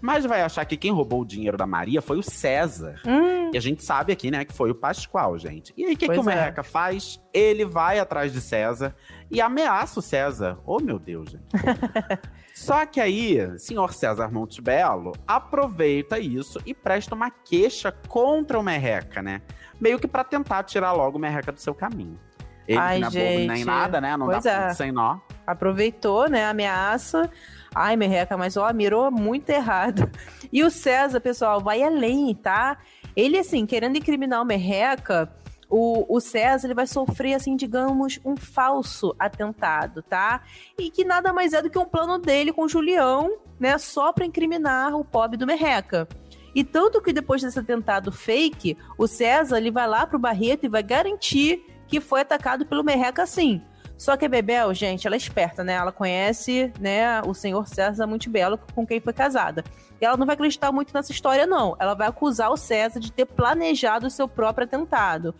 Mas 0.00 0.24
vai 0.24 0.42
achar 0.42 0.64
que 0.64 0.76
quem 0.76 0.92
roubou 0.92 1.22
o 1.22 1.26
dinheiro 1.26 1.56
da 1.56 1.66
Maria 1.66 2.00
foi 2.00 2.18
o 2.18 2.22
César. 2.22 3.00
Hum, 3.06 3.50
E 3.52 3.56
a 3.56 3.60
gente 3.60 3.84
sabe 3.84 4.12
aqui, 4.12 4.30
né, 4.30 4.44
que 4.44 4.52
foi 4.52 4.70
o 4.70 4.74
Pascoal, 4.74 5.38
gente. 5.38 5.72
E 5.76 5.84
aí, 5.84 5.94
o 5.94 5.96
que, 5.96 6.08
que 6.08 6.18
o 6.18 6.22
é. 6.22 6.24
Merreca 6.24 6.62
faz? 6.62 7.20
Ele 7.32 7.64
vai 7.64 7.98
atrás 7.98 8.32
de 8.32 8.40
César 8.40 8.94
e 9.30 9.40
ameaça 9.40 9.98
o 10.00 10.02
César. 10.02 10.58
Oh, 10.64 10.78
meu 10.80 10.98
Deus, 10.98 11.30
gente. 11.30 11.44
Só 12.56 12.86
que 12.86 12.98
aí, 13.02 13.58
senhor 13.58 13.92
César 13.92 14.32
Montebello 14.32 15.12
aproveita 15.28 16.18
isso 16.18 16.58
e 16.64 16.72
presta 16.72 17.14
uma 17.14 17.30
queixa 17.30 17.92
contra 18.08 18.58
o 18.58 18.62
Merreca, 18.62 19.20
né? 19.20 19.42
Meio 19.78 19.98
que 19.98 20.08
pra 20.08 20.24
tentar 20.24 20.62
tirar 20.62 20.92
logo 20.92 21.18
o 21.18 21.20
Merreca 21.20 21.52
do 21.52 21.60
seu 21.60 21.74
caminho. 21.74 22.18
Ele 22.66 22.78
Ai, 22.78 22.94
que 22.96 23.00
não 23.02 23.08
é 23.08 23.10
bobo 23.12 23.46
nem 23.48 23.56
gente. 23.58 23.64
nada, 23.66 24.00
né? 24.00 24.16
Não 24.16 24.24
Pois 24.26 24.42
dá 24.42 24.50
é. 24.50 24.60
ponto 24.68 24.74
sem 24.74 24.90
nó. 24.90 25.18
aproveitou, 25.46 26.30
né, 26.30 26.46
ameaça. 26.46 27.30
Ai, 27.74 27.94
Merreca, 27.94 28.38
mas 28.38 28.56
ó, 28.56 28.72
mirou 28.72 29.10
muito 29.10 29.50
errado. 29.50 30.10
E 30.50 30.62
o 30.64 30.70
César, 30.70 31.20
pessoal, 31.20 31.60
vai 31.60 31.82
além, 31.82 32.32
tá? 32.34 32.78
Ele, 33.14 33.36
assim, 33.36 33.66
querendo 33.66 33.98
incriminar 33.98 34.40
o 34.40 34.44
Merreca, 34.46 35.30
o, 35.68 36.16
o 36.16 36.20
César 36.20 36.66
ele 36.66 36.74
vai 36.74 36.86
sofrer, 36.86 37.34
assim, 37.34 37.56
digamos, 37.56 38.20
um 38.24 38.36
falso 38.36 39.14
atentado, 39.18 40.02
tá? 40.02 40.42
E 40.78 40.90
que 40.90 41.04
nada 41.04 41.32
mais 41.32 41.52
é 41.52 41.60
do 41.60 41.70
que 41.70 41.78
um 41.78 41.84
plano 41.84 42.18
dele 42.18 42.52
com 42.52 42.68
Julião, 42.68 43.38
né, 43.58 43.76
só 43.78 44.12
pra 44.12 44.26
incriminar 44.26 44.94
o 44.94 45.04
pobre 45.04 45.36
do 45.36 45.46
Merreca. 45.46 46.08
E 46.54 46.64
tanto 46.64 47.02
que 47.02 47.12
depois 47.12 47.42
desse 47.42 47.58
atentado 47.58 48.10
fake, 48.10 48.78
o 48.96 49.06
César 49.06 49.58
ele 49.58 49.70
vai 49.70 49.86
lá 49.86 50.06
pro 50.06 50.18
Barreto 50.18 50.64
e 50.64 50.68
vai 50.68 50.82
garantir 50.82 51.62
que 51.86 52.00
foi 52.00 52.22
atacado 52.22 52.64
pelo 52.64 52.82
Merreca 52.82 53.26
sim. 53.26 53.62
Só 53.98 54.16
que 54.16 54.26
a 54.26 54.28
Bebel, 54.28 54.74
gente, 54.74 55.06
ela 55.06 55.16
é 55.16 55.18
esperta, 55.18 55.64
né? 55.64 55.72
Ela 55.72 55.90
conhece, 55.90 56.70
né, 56.78 57.22
o 57.22 57.32
senhor 57.32 57.66
César 57.66 58.06
muito 58.06 58.28
belo 58.28 58.58
com 58.74 58.86
quem 58.86 59.00
foi 59.00 59.12
casada. 59.12 59.64
E 60.00 60.04
ela 60.04 60.16
não 60.16 60.26
vai 60.26 60.34
acreditar 60.34 60.70
muito 60.70 60.92
nessa 60.92 61.12
história, 61.12 61.46
não. 61.46 61.74
Ela 61.78 61.94
vai 61.94 62.06
acusar 62.06 62.50
o 62.50 62.56
César 62.56 63.00
de 63.00 63.10
ter 63.10 63.24
planejado 63.24 64.06
o 64.06 64.10
seu 64.10 64.28
próprio 64.28 64.66
atentado. 64.66 65.34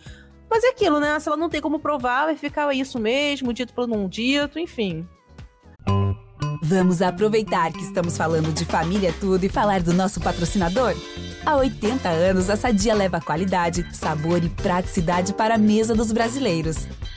Mas 0.48 0.64
é 0.64 0.68
aquilo, 0.68 1.00
né? 1.00 1.18
Se 1.20 1.28
ela 1.28 1.36
não 1.36 1.50
tem 1.50 1.60
como 1.60 1.78
provar, 1.78 2.26
vai 2.26 2.36
ficar 2.36 2.72
isso 2.72 2.98
mesmo, 2.98 3.52
dito 3.52 3.74
por 3.74 3.86
não 3.86 4.08
dito, 4.08 4.58
enfim. 4.58 5.06
Vamos 6.62 7.02
aproveitar 7.02 7.70
que 7.72 7.82
estamos 7.82 8.16
falando 8.16 8.52
de 8.52 8.64
família 8.64 9.14
tudo 9.20 9.44
e 9.44 9.48
falar 9.48 9.82
do 9.82 9.92
nosso 9.92 10.20
patrocinador? 10.20 10.94
Há 11.44 11.56
80 11.56 12.08
anos, 12.08 12.50
a 12.50 12.56
Sadia 12.56 12.94
leva 12.94 13.20
qualidade, 13.20 13.86
sabor 13.94 14.42
e 14.42 14.48
praticidade 14.48 15.32
para 15.32 15.54
a 15.54 15.58
mesa 15.58 15.94
dos 15.94 16.10
brasileiros. 16.10 16.88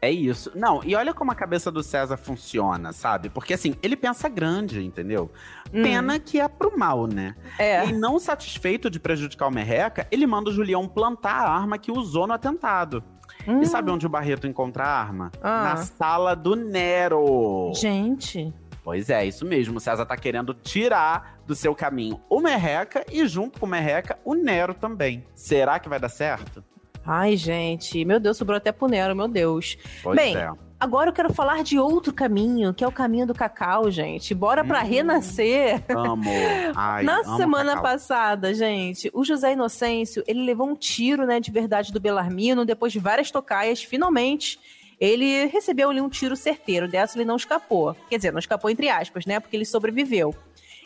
É 0.00 0.10
isso. 0.10 0.52
Não, 0.54 0.80
e 0.84 0.94
olha 0.94 1.12
como 1.12 1.32
a 1.32 1.34
cabeça 1.34 1.70
do 1.72 1.82
César 1.82 2.16
funciona, 2.16 2.92
sabe? 2.92 3.28
Porque 3.28 3.52
assim, 3.54 3.74
ele 3.82 3.96
pensa 3.96 4.28
grande, 4.28 4.84
entendeu? 4.84 5.30
Pena 5.72 6.18
que 6.20 6.38
é 6.40 6.46
pro 6.46 6.78
mal, 6.78 7.06
né? 7.06 7.34
É. 7.58 7.84
E 7.86 7.92
não 7.92 8.18
satisfeito 8.18 8.88
de 8.88 9.00
prejudicar 9.00 9.48
o 9.48 9.50
Merreca, 9.50 10.06
ele 10.10 10.26
manda 10.26 10.50
o 10.50 10.52
Julião 10.52 10.86
plantar 10.86 11.44
a 11.46 11.50
arma 11.50 11.78
que 11.78 11.90
usou 11.90 12.26
no 12.26 12.32
atentado. 12.32 13.02
Hum, 13.46 13.60
E 13.60 13.66
sabe 13.66 13.90
onde 13.90 14.06
o 14.06 14.08
Barreto 14.08 14.46
encontra 14.46 14.84
a 14.84 15.00
arma? 15.00 15.30
Ah. 15.42 15.64
Na 15.64 15.76
sala 15.78 16.34
do 16.36 16.54
Nero. 16.54 17.72
Gente. 17.74 18.52
Pois 18.84 19.10
é, 19.10 19.26
isso 19.26 19.44
mesmo. 19.44 19.76
O 19.76 19.80
César 19.80 20.06
tá 20.06 20.16
querendo 20.16 20.54
tirar 20.54 21.38
do 21.46 21.54
seu 21.54 21.74
caminho 21.74 22.20
o 22.28 22.40
Merreca 22.40 23.04
e, 23.10 23.26
junto 23.26 23.58
com 23.60 23.66
o 23.66 23.68
Merreca, 23.68 24.18
o 24.24 24.34
Nero 24.34 24.72
também. 24.72 25.26
Será 25.34 25.78
que 25.78 25.88
vai 25.90 26.00
dar 26.00 26.08
certo? 26.08 26.64
Ai, 27.10 27.36
gente. 27.36 28.04
Meu 28.04 28.20
Deus, 28.20 28.36
sobrou 28.36 28.56
até 28.58 28.70
pro 28.70 28.86
Nero, 28.86 29.16
meu 29.16 29.26
Deus. 29.28 29.78
Pois 30.02 30.14
Bem, 30.16 30.36
é. 30.36 30.50
Agora 30.80 31.08
eu 31.10 31.12
quero 31.14 31.32
falar 31.32 31.64
de 31.64 31.76
outro 31.78 32.12
caminho, 32.12 32.72
que 32.72 32.84
é 32.84 32.86
o 32.86 32.92
caminho 32.92 33.26
do 33.26 33.34
cacau, 33.34 33.90
gente. 33.90 34.32
Bora 34.34 34.62
pra 34.62 34.82
Hum. 34.84 34.86
renascer. 34.86 35.82
Amo. 35.88 36.30
Ai, 36.76 37.02
Na 37.02 37.20
amo 37.20 37.36
semana 37.36 37.70
cacau. 37.70 37.82
passada, 37.82 38.54
gente, 38.54 39.10
o 39.12 39.24
José 39.24 39.54
Inocêncio, 39.54 40.22
ele 40.28 40.44
levou 40.44 40.68
um 40.68 40.76
tiro, 40.76 41.26
né, 41.26 41.40
de 41.40 41.50
verdade 41.50 41.92
do 41.92 41.98
Belarmino, 41.98 42.64
depois 42.64 42.92
de 42.92 43.00
várias 43.00 43.28
tocaias, 43.30 43.82
finalmente, 43.82 44.60
ele 45.00 45.46
recebeu 45.46 45.90
ali 45.90 46.00
um 46.00 46.08
tiro 46.08 46.36
certeiro, 46.36 46.86
dessa 46.86 47.16
ele 47.18 47.24
não 47.24 47.36
escapou. 47.36 47.96
Quer 48.08 48.16
dizer, 48.18 48.32
não 48.32 48.38
escapou 48.38 48.70
entre 48.70 48.88
aspas, 48.88 49.26
né, 49.26 49.40
porque 49.40 49.56
ele 49.56 49.64
sobreviveu. 49.64 50.32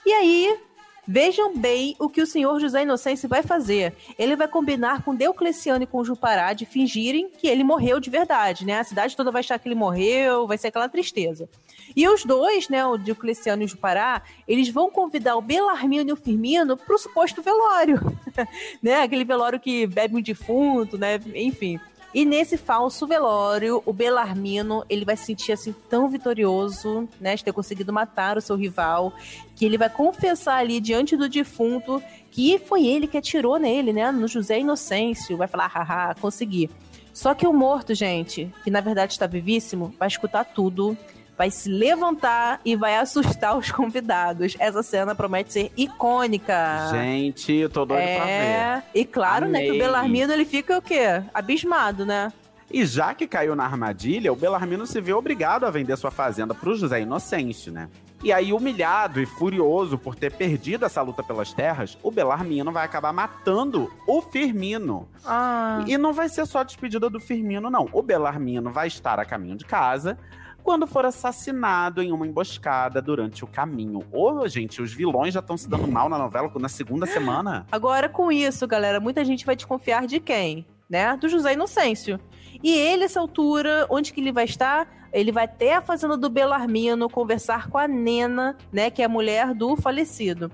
E 0.07 0.12
aí, 0.12 0.59
vejam 1.06 1.56
bem 1.56 1.97
o 1.99 2.09
que 2.09 2.23
o 2.23 2.26
senhor 2.26 2.61
José 2.61 2.82
Inocêncio 2.82 3.28
vai 3.28 3.42
fazer. 3.42 3.94
Ele 4.18 4.37
vai 4.37 4.49
combinar 4.49 5.02
com 5.02 5.14
Deocleciano 5.14 5.85
e 5.85 5.87
com 5.87 6.04
Jupará 6.04 6.52
de 6.52 6.64
fingirem 6.64 7.28
que 7.28 7.47
ele 7.47 7.64
morreu 7.64 8.00
de 8.00 8.11
verdade, 8.11 8.64
né? 8.64 8.78
A 8.78 8.85
cidade 8.85 9.16
toda 9.16 9.30
vai 9.30 9.40
achar 9.40 9.59
que 9.59 9.68
ele 9.68 9.75
morreu, 9.75 10.47
vai 10.47 10.59
ser 10.59 10.68
aquela 10.68 10.88
tristeza. 10.88 11.49
E 11.94 12.09
os 12.09 12.25
dois, 12.25 12.68
né, 12.68 12.87
o 12.87 12.97
Diocleciano 12.97 13.62
e 13.62 13.64
o 13.66 13.68
Jupará, 13.68 14.23
eles 14.49 14.68
vão 14.68 14.90
convidar 14.90 15.37
o 15.37 15.42
Belarmino 15.42 16.09
e 16.09 16.12
o 16.12 16.16
Firmino 16.16 16.76
pro 16.76 16.99
suposto 16.99 17.42
velório. 17.42 18.00
né? 18.82 19.02
Aquele 19.02 19.25
velório 19.25 19.61
que 19.61 19.87
bebe 19.87 20.16
um 20.16 20.23
defunto, 20.23 20.97
né? 20.97 21.21
Enfim. 21.35 21.78
E 22.14 22.26
nesse 22.26 22.59
falso 22.59 23.07
velório, 23.07 23.83
o 23.87 23.92
Belarmino, 23.92 24.85
ele 24.88 25.04
vai 25.04 25.16
se 25.16 25.25
sentir 25.25 25.52
assim 25.52 25.75
tão 25.88 26.09
vitorioso, 26.09 27.09
né, 27.19 27.35
de 27.35 27.42
ter 27.42 27.52
conseguido 27.52 27.92
matar 27.92 28.37
o 28.37 28.40
seu 28.40 28.54
rival, 28.54 29.14
que 29.57 29.64
ele 29.64 29.78
vai 29.78 29.88
confessar 29.88 30.57
ali 30.57 30.78
diante 30.78 31.16
do 31.16 31.28
defunto 31.28 32.02
que 32.31 32.59
foi 32.59 32.87
ele 32.87 33.07
que 33.07 33.16
atirou 33.16 33.59
nele, 33.59 33.92
né, 33.92 34.11
no 34.11 34.28
José 34.28 34.61
Inocêncio. 34.61 35.37
Vai 35.37 35.49
falar, 35.49 35.69
haha, 35.69 36.14
consegui. 36.14 36.69
Só 37.12 37.35
que 37.35 37.47
o 37.47 37.52
morto, 37.52 37.95
gente, 37.95 38.52
que 38.64 38.71
na 38.71 38.81
verdade 38.81 39.12
está 39.12 39.26
vivíssimo, 39.26 39.95
vai 39.99 40.09
escutar 40.09 40.45
tudo, 40.45 40.97
vai 41.43 41.51
se 41.51 41.69
levantar 41.69 42.61
e 42.65 42.77
vai 42.77 42.97
assustar 42.97 43.59
os 43.59 43.69
convidados. 43.73 44.55
Essa 44.61 44.81
cena 44.81 45.13
promete 45.13 45.53
ser 45.53 45.73
icônica. 45.77 46.89
Gente, 46.93 47.53
eu 47.53 47.69
tô 47.69 47.85
doido 47.85 48.01
é... 48.01 48.17
pra 48.17 48.25
ver. 48.25 48.85
E 48.95 49.05
claro, 49.05 49.49
né, 49.49 49.59
que 49.59 49.67
o 49.67 49.71
Amei. 49.71 49.81
Belarmino 49.81 50.33
ele 50.33 50.45
fica 50.45 50.79
o 50.79 50.83
quê? 50.83 51.21
Abismado, 51.35 52.07
né? 52.07 52.33
E 52.71 52.87
já 52.87 53.13
que 53.13 53.27
caiu 53.27 53.57
na 53.57 53.65
armadilha, 53.65 54.33
o 54.33 54.37
Belarmino 54.37 54.87
se 54.87 55.01
vê 55.01 55.13
obrigado 55.13 55.67
a 55.67 55.71
vender 55.71 55.97
sua 55.97 56.13
fazenda 56.13 56.55
pro 56.55 56.77
José 56.77 57.01
Inocêncio, 57.01 57.73
né? 57.73 57.89
E 58.23 58.33
aí, 58.33 58.53
humilhado 58.53 59.21
e 59.21 59.27
furioso 59.27 59.99
por 59.99 60.15
ter 60.15 60.31
perdido 60.33 60.85
essa 60.85 61.03
luta 61.03 61.25
pelas 61.25 61.53
terras, 61.53 61.99
o 62.05 62.11
Belarmino 62.13 62.71
vai 62.71 62.85
acabar 62.85 63.13
matando 63.13 63.91
o 64.07 64.23
Firmino. 64.23 65.09
Ah. 65.27 65.85
E 65.89 65.99
não 65.99 66.13
vai 66.13 66.29
ser 66.29 66.47
só 66.47 66.61
a 66.61 66.63
despedida 66.63 67.11
do 67.11 67.19
Firmino, 67.19 67.69
não. 67.69 67.89
O 67.93 68.01
Belarmino 68.01 68.71
vai 68.71 68.87
estar 68.87 69.19
a 69.19 69.25
caminho 69.25 69.57
de 69.57 69.65
casa 69.65 70.17
quando 70.62 70.87
for 70.87 71.04
assassinado 71.04 72.02
em 72.02 72.12
uma 72.12 72.26
emboscada 72.26 73.02
durante 73.02 73.45
o 73.45 73.47
caminho. 73.47 74.04
Ô, 74.12 74.47
gente, 74.47 74.81
os 74.81 74.92
vilões 74.92 75.35
já 75.35 75.40
estão 75.40 75.57
se 75.57 75.69
dando 75.69 75.88
mal 75.88 76.09
na 76.09 76.19
novela 76.19 76.50
na 76.59 76.69
segunda 76.69 77.07
semana. 77.07 77.66
Agora, 77.71 78.09
com 78.09 78.31
isso, 78.31 78.66
galera, 78.66 79.00
muita 79.00 79.25
gente 79.25 79.45
vai 79.45 79.57
desconfiar 79.57 80.07
de 80.07 80.21
quem? 80.21 80.66
Né? 80.88 81.16
Do 81.16 81.28
José 81.28 81.54
Inocêncio. 81.54 82.21
E 82.62 82.71
ele, 82.71 83.04
essa 83.04 83.21
altura, 83.21 83.87
onde 83.88 84.12
que 84.12 84.21
ele 84.21 84.33
vai 84.33 84.45
estar? 84.45 84.87
Ele 85.12 85.33
vai 85.33 85.45
até 85.45 85.75
a 85.75 85.83
fazenda 85.83 86.16
do 86.16 86.31
Belarmino 86.31 87.09
conversar 87.09 87.69
com 87.69 87.76
a 87.76 87.87
Nena, 87.87 88.57
né, 88.73 88.90
que 88.90 89.02
é 89.02 89.04
a 89.04 89.09
mulher 89.09 89.52
do 89.52 89.76
falecido. 89.76 90.50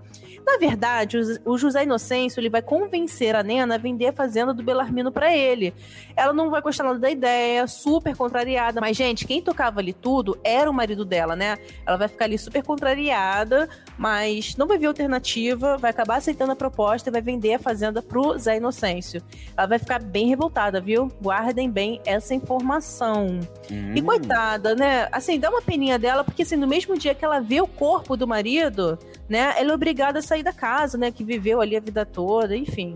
Na 0.51 0.57
verdade, 0.57 1.19
o- 1.45 1.59
José 1.59 1.83
Inocêncio 1.83 2.41
ele 2.41 2.49
vai 2.49 2.63
convencer 2.63 3.37
a 3.37 3.43
Nena 3.43 3.75
a 3.75 3.79
vender 3.79 4.07
a 4.07 4.13
fazenda 4.13 4.55
do 4.55 4.63
Belarmino 4.63 5.13
pra 5.13 5.37
ele. 5.37 5.75
Ela 6.17 6.33
não 6.33 6.49
vai 6.49 6.63
gostar 6.63 6.85
nada 6.85 6.99
da 6.99 7.11
ideia, 7.11 7.67
super 7.67 8.17
contrariada. 8.17 8.81
Mas, 8.81 8.97
gente, 8.97 9.27
quem 9.27 9.43
tocava 9.43 9.81
ali 9.81 9.93
tudo 9.93 10.39
era 10.43 10.71
o 10.71 10.73
marido 10.73 11.05
dela, 11.05 11.37
né? 11.37 11.59
Ela 11.87 11.99
vai 11.99 12.09
ficar 12.09 12.25
ali 12.25 12.39
super 12.39 12.63
contrariada, 12.63 13.69
mas 13.99 14.57
não 14.57 14.67
vai 14.67 14.79
ver 14.79 14.87
alternativa, 14.87 15.77
vai 15.77 15.91
acabar 15.91 16.17
aceitando 16.17 16.53
a 16.53 16.57
proposta 16.57 17.11
e 17.11 17.13
vai 17.13 17.21
vender 17.21 17.53
a 17.55 17.59
fazenda 17.59 18.01
pro 18.01 18.39
Zé 18.39 18.57
Inocêncio. 18.57 19.21
Ela 19.55 19.67
vai 19.67 19.79
ficar 19.79 20.01
bem 20.01 20.29
revoltada, 20.29 20.81
viu? 20.81 21.13
Guardem 21.21 21.71
bem 21.71 22.01
essa 22.07 22.35
informação. 22.35 23.39
E 23.71 24.01
Hum. 24.01 24.05
coitada, 24.05 24.75
né? 24.75 25.09
Assim, 25.13 25.39
dá 25.39 25.51
uma 25.51 25.61
peninha 25.61 25.99
dela, 25.99 26.25
porque 26.25 26.43
assim, 26.43 26.57
no 26.57 26.67
mesmo 26.67 26.97
dia 26.97 27.15
que 27.15 27.23
ela 27.25 27.39
vê 27.39 27.61
o 27.61 27.67
corpo 27.67 28.17
do 28.17 28.27
marido, 28.27 28.99
né? 29.29 29.55
Ela 29.59 29.73
é 29.73 29.75
obrigada 29.75 30.19
a 30.19 30.23
sair 30.23 30.43
da 30.43 30.53
casa, 30.53 30.97
né? 30.99 31.11
Que 31.11 31.23
viveu 31.25 31.61
ali 31.61 31.77
a 31.77 31.81
vida 31.81 32.05
toda, 32.07 32.57
enfim. 32.57 32.95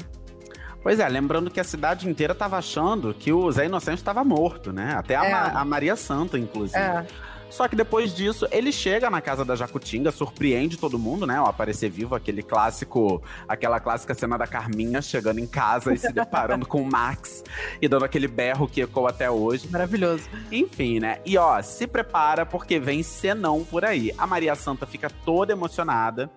Pois 0.83 0.99
é, 0.99 1.09
lembrando 1.09 1.51
que 1.51 1.61
a 1.61 1.65
cidade 1.65 2.09
inteira 2.09 2.35
tava 2.35 2.57
achando 2.59 3.15
que 3.15 3.33
o 3.33 3.51
Zé 3.53 3.67
Inocêncio 3.67 4.01
estava 4.03 4.25
morto, 4.25 4.73
né? 4.73 4.95
Até 4.97 5.15
a, 5.15 5.25
É. 5.25 5.31
Ma- 5.31 5.61
a 5.61 5.65
Maria 5.65 5.95
Santa, 5.95 6.37
inclusive. 6.39 6.79
É. 6.79 7.07
Só 7.52 7.68
que 7.68 7.76
depois 7.76 8.14
disso, 8.14 8.49
ele 8.50 8.73
chega 8.73 9.11
na 9.11 9.21
casa 9.21 9.44
da 9.44 9.54
Jacutinga, 9.54 10.11
surpreende 10.11 10.78
todo 10.78 10.99
mundo, 10.99 11.26
né? 11.26 11.37
Ao 11.37 11.47
aparecer 11.47 11.90
vivo, 11.90 12.14
aquele 12.14 12.42
clássico, 12.42 13.23
aquela 13.47 13.78
clássica 13.78 14.14
cena 14.14 14.38
da 14.38 14.47
Carminha 14.47 15.02
chegando 15.02 15.38
em 15.38 15.47
casa 15.47 15.92
e 15.92 15.99
se 15.99 16.11
deparando 16.14 16.64
com 16.64 16.80
o 16.80 16.90
Max 16.90 17.44
e 17.80 17.87
dando 17.87 18.06
aquele 18.06 18.26
berro 18.26 18.66
que 18.66 18.80
ecoa 18.80 19.11
até 19.11 19.30
hoje. 19.30 19.68
Maravilhoso. 19.71 20.30
Enfim, 20.50 20.99
né? 20.99 21.18
E 21.26 21.37
ó, 21.37 21.61
se 21.61 21.87
prepara 21.87 22.47
porque 22.47 22.80
vem 22.80 23.02
senão 23.02 23.62
por 23.64 23.85
aí. 23.85 24.14
A 24.16 24.26
Maria 24.26 24.54
Santa 24.54 24.87
fica 24.87 25.11
toda 25.11 25.52
emocionada. 25.52 26.30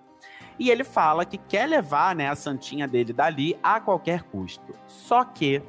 E 0.58 0.70
ele 0.70 0.84
fala 0.84 1.24
que 1.24 1.38
quer 1.38 1.66
levar, 1.66 2.14
né, 2.14 2.28
a 2.28 2.36
santinha 2.36 2.86
dele 2.86 3.14
dali 3.14 3.58
a 3.62 3.80
qualquer 3.80 4.22
custo. 4.24 4.74
Só 4.86 5.24
que 5.24 5.62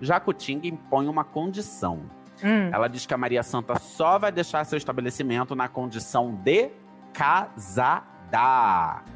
Jacutinga 0.00 0.66
impõe 0.66 1.06
uma 1.06 1.22
condição. 1.22 2.17
Hum. 2.42 2.70
Ela 2.72 2.88
diz 2.88 3.06
que 3.06 3.14
a 3.14 3.18
Maria 3.18 3.42
Santa 3.42 3.78
só 3.78 4.18
vai 4.18 4.32
deixar 4.32 4.64
seu 4.64 4.76
estabelecimento 4.76 5.54
na 5.54 5.68
condição 5.68 6.34
de 6.34 6.70
casada. 7.12 8.08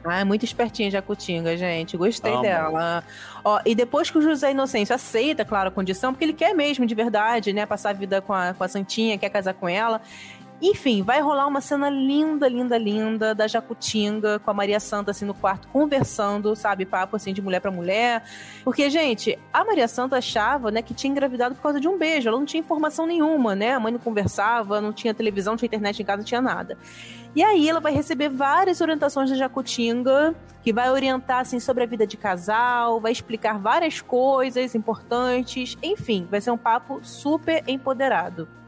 Ah, 0.05 0.21
é 0.21 0.25
muito 0.25 0.45
espertinha 0.45 0.91
Jacutinga, 0.91 1.57
gente. 1.57 1.97
Gostei 1.97 2.33
Amo. 2.33 2.43
dela. 2.43 3.05
Ó, 3.45 3.61
e 3.65 3.75
depois 3.75 4.11
que 4.11 4.19
o 4.19 4.23
José 4.23 4.53
Inocêncio 4.53 4.95
aceita, 4.95 5.45
claro, 5.45 5.69
a 5.69 5.71
condição, 5.71 6.13
porque 6.13 6.25
ele 6.25 6.33
quer 6.33 6.55
mesmo, 6.55 6.87
de 6.87 6.95
verdade, 6.95 7.53
né? 7.53 7.67
Passar 7.67 7.91
a 7.91 7.93
vida 7.93 8.23
com 8.23 8.33
a, 8.33 8.55
com 8.55 8.65
a 8.65 8.69
Santinha, 8.69 9.19
quer 9.19 9.29
casar 9.29 9.55
com 9.55 9.69
ela. 9.69 10.01
Enfim, 10.65 11.03
vai 11.03 11.21
rolar 11.21 11.49
uma 11.49 11.61
cena 11.61 11.91
linda, 11.91 12.47
linda, 12.47 12.79
linda 12.79 13.35
da 13.35 13.49
Jacutinga 13.49 14.39
com 14.39 14.49
a 14.49 14.55
Maria 14.55 14.79
Santa 14.79 15.11
assim 15.11 15.25
no 15.25 15.35
quarto 15.35 15.67
conversando, 15.67 16.55
sabe, 16.55 16.87
papo 16.87 17.17
assim 17.17 17.33
de 17.33 17.43
mulher 17.43 17.59
pra 17.59 17.73
mulher. 17.73 18.23
Porque, 18.63 18.89
gente, 18.89 19.37
a 19.53 19.65
Maria 19.65 19.89
Santa 19.89 20.19
achava, 20.19 20.71
né, 20.71 20.81
que 20.81 20.95
tinha 20.95 21.11
engravidado 21.11 21.57
por 21.57 21.63
causa 21.63 21.81
de 21.81 21.89
um 21.89 21.99
beijo. 21.99 22.29
Ela 22.29 22.39
não 22.39 22.47
tinha 22.47 22.61
informação 22.61 23.07
nenhuma, 23.07 23.57
né? 23.57 23.73
A 23.73 23.81
mãe 23.81 23.91
não 23.91 23.99
conversava, 23.99 24.81
não 24.81 24.93
tinha 24.93 25.13
televisão, 25.13 25.55
não 25.55 25.59
tinha 25.59 25.67
internet 25.67 26.01
em 26.01 26.05
casa, 26.05 26.19
não 26.19 26.25
tinha 26.25 26.41
nada. 26.41 26.79
E 27.35 27.43
aí 27.43 27.69
ela 27.69 27.81
vai 27.81 27.93
receber 27.93 28.29
várias 28.29 28.81
orientações 28.81 29.31
da 29.31 29.37
Jacutinga, 29.37 30.33
que 30.63 30.73
vai 30.73 30.89
orientar 30.93 31.41
assim 31.41 31.59
sobre 31.59 31.83
a 31.83 31.87
vida 31.89 32.07
de 32.07 32.17
casal, 32.17 33.01
vai 33.01 33.11
explicar 33.11 33.59
várias 33.59 34.01
coisas 34.01 34.77
importantes, 34.77 35.77
enfim, 35.83 36.29
vai 36.31 36.41
ser 36.41 36.53
um 36.53 36.59
papo 36.59 37.01
super 37.03 37.65
empoderado. 37.67 38.62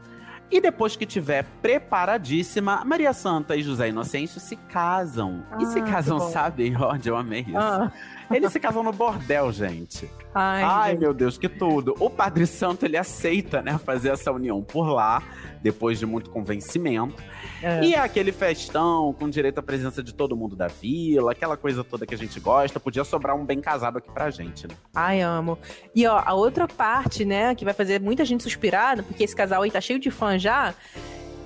E 0.51 0.61
depois 0.61 0.95
que 0.95 1.05
tiver 1.05 1.43
preparadíssima, 1.61 2.83
Maria 2.85 3.13
Santa 3.13 3.55
e 3.55 3.63
José 3.63 3.89
Inocêncio 3.89 4.39
se 4.39 4.55
casam. 4.55 5.43
e 5.59 5.63
Ah, 5.63 5.65
se 5.65 5.81
que 5.81 5.89
casam, 5.91 6.17
bom. 6.19 6.29
sabe 6.29 6.73
onde 6.77 7.09
eu 7.09 7.17
amei 7.17 7.41
isso? 7.41 7.57
Ah, 7.57 7.91
Eles 8.31 8.51
se 8.51 8.59
casam 8.59 8.83
no 8.83 8.91
bordel, 8.91 9.51
gente. 9.51 10.09
ai, 10.33 10.63
Ai, 10.63 10.91
gente. 10.91 10.99
meu 11.01 11.13
Deus, 11.13 11.37
que 11.37 11.47
tudo. 11.47 11.95
O 11.99 12.09
Padre 12.09 12.45
Santo, 12.47 12.85
ele 12.85 12.97
aceita, 12.97 13.61
né, 13.61 13.77
fazer 13.77 14.09
essa 14.09 14.31
união 14.31 14.61
por 14.63 14.87
lá, 14.89 15.21
depois 15.61 15.99
de 15.99 16.05
muito 16.05 16.29
convencimento. 16.29 17.23
É. 17.61 17.83
E 17.83 17.93
é 17.95 17.99
aquele 17.99 18.31
festão 18.31 19.13
com 19.13 19.29
direito 19.29 19.59
à 19.59 19.63
presença 19.63 20.03
de 20.03 20.13
todo 20.13 20.35
mundo 20.35 20.55
da 20.55 20.67
vila, 20.67 21.31
aquela 21.31 21.55
coisa 21.57 21.83
toda 21.83 22.05
que 22.05 22.13
a 22.13 22.17
gente 22.17 22.39
gosta. 22.39 22.79
Podia 22.79 23.03
sobrar 23.03 23.35
um 23.35 23.45
bem 23.45 23.59
casado 23.61 23.97
aqui 23.97 24.11
pra 24.11 24.29
gente, 24.29 24.67
né? 24.67 24.75
Ai, 24.93 25.21
amo. 25.21 25.57
E 25.95 26.05
ó, 26.05 26.21
a 26.23 26.33
outra 26.33 26.67
parte, 26.67 27.25
né, 27.25 27.55
que 27.55 27.65
vai 27.65 27.73
fazer 27.73 27.99
muita 28.01 28.25
gente 28.25 28.43
suspirar, 28.43 29.01
porque 29.03 29.23
esse 29.23 29.35
casal 29.35 29.61
aí 29.63 29.71
tá 29.71 29.81
cheio 29.81 29.99
de 29.99 30.11
fã 30.11 30.37
já, 30.37 30.73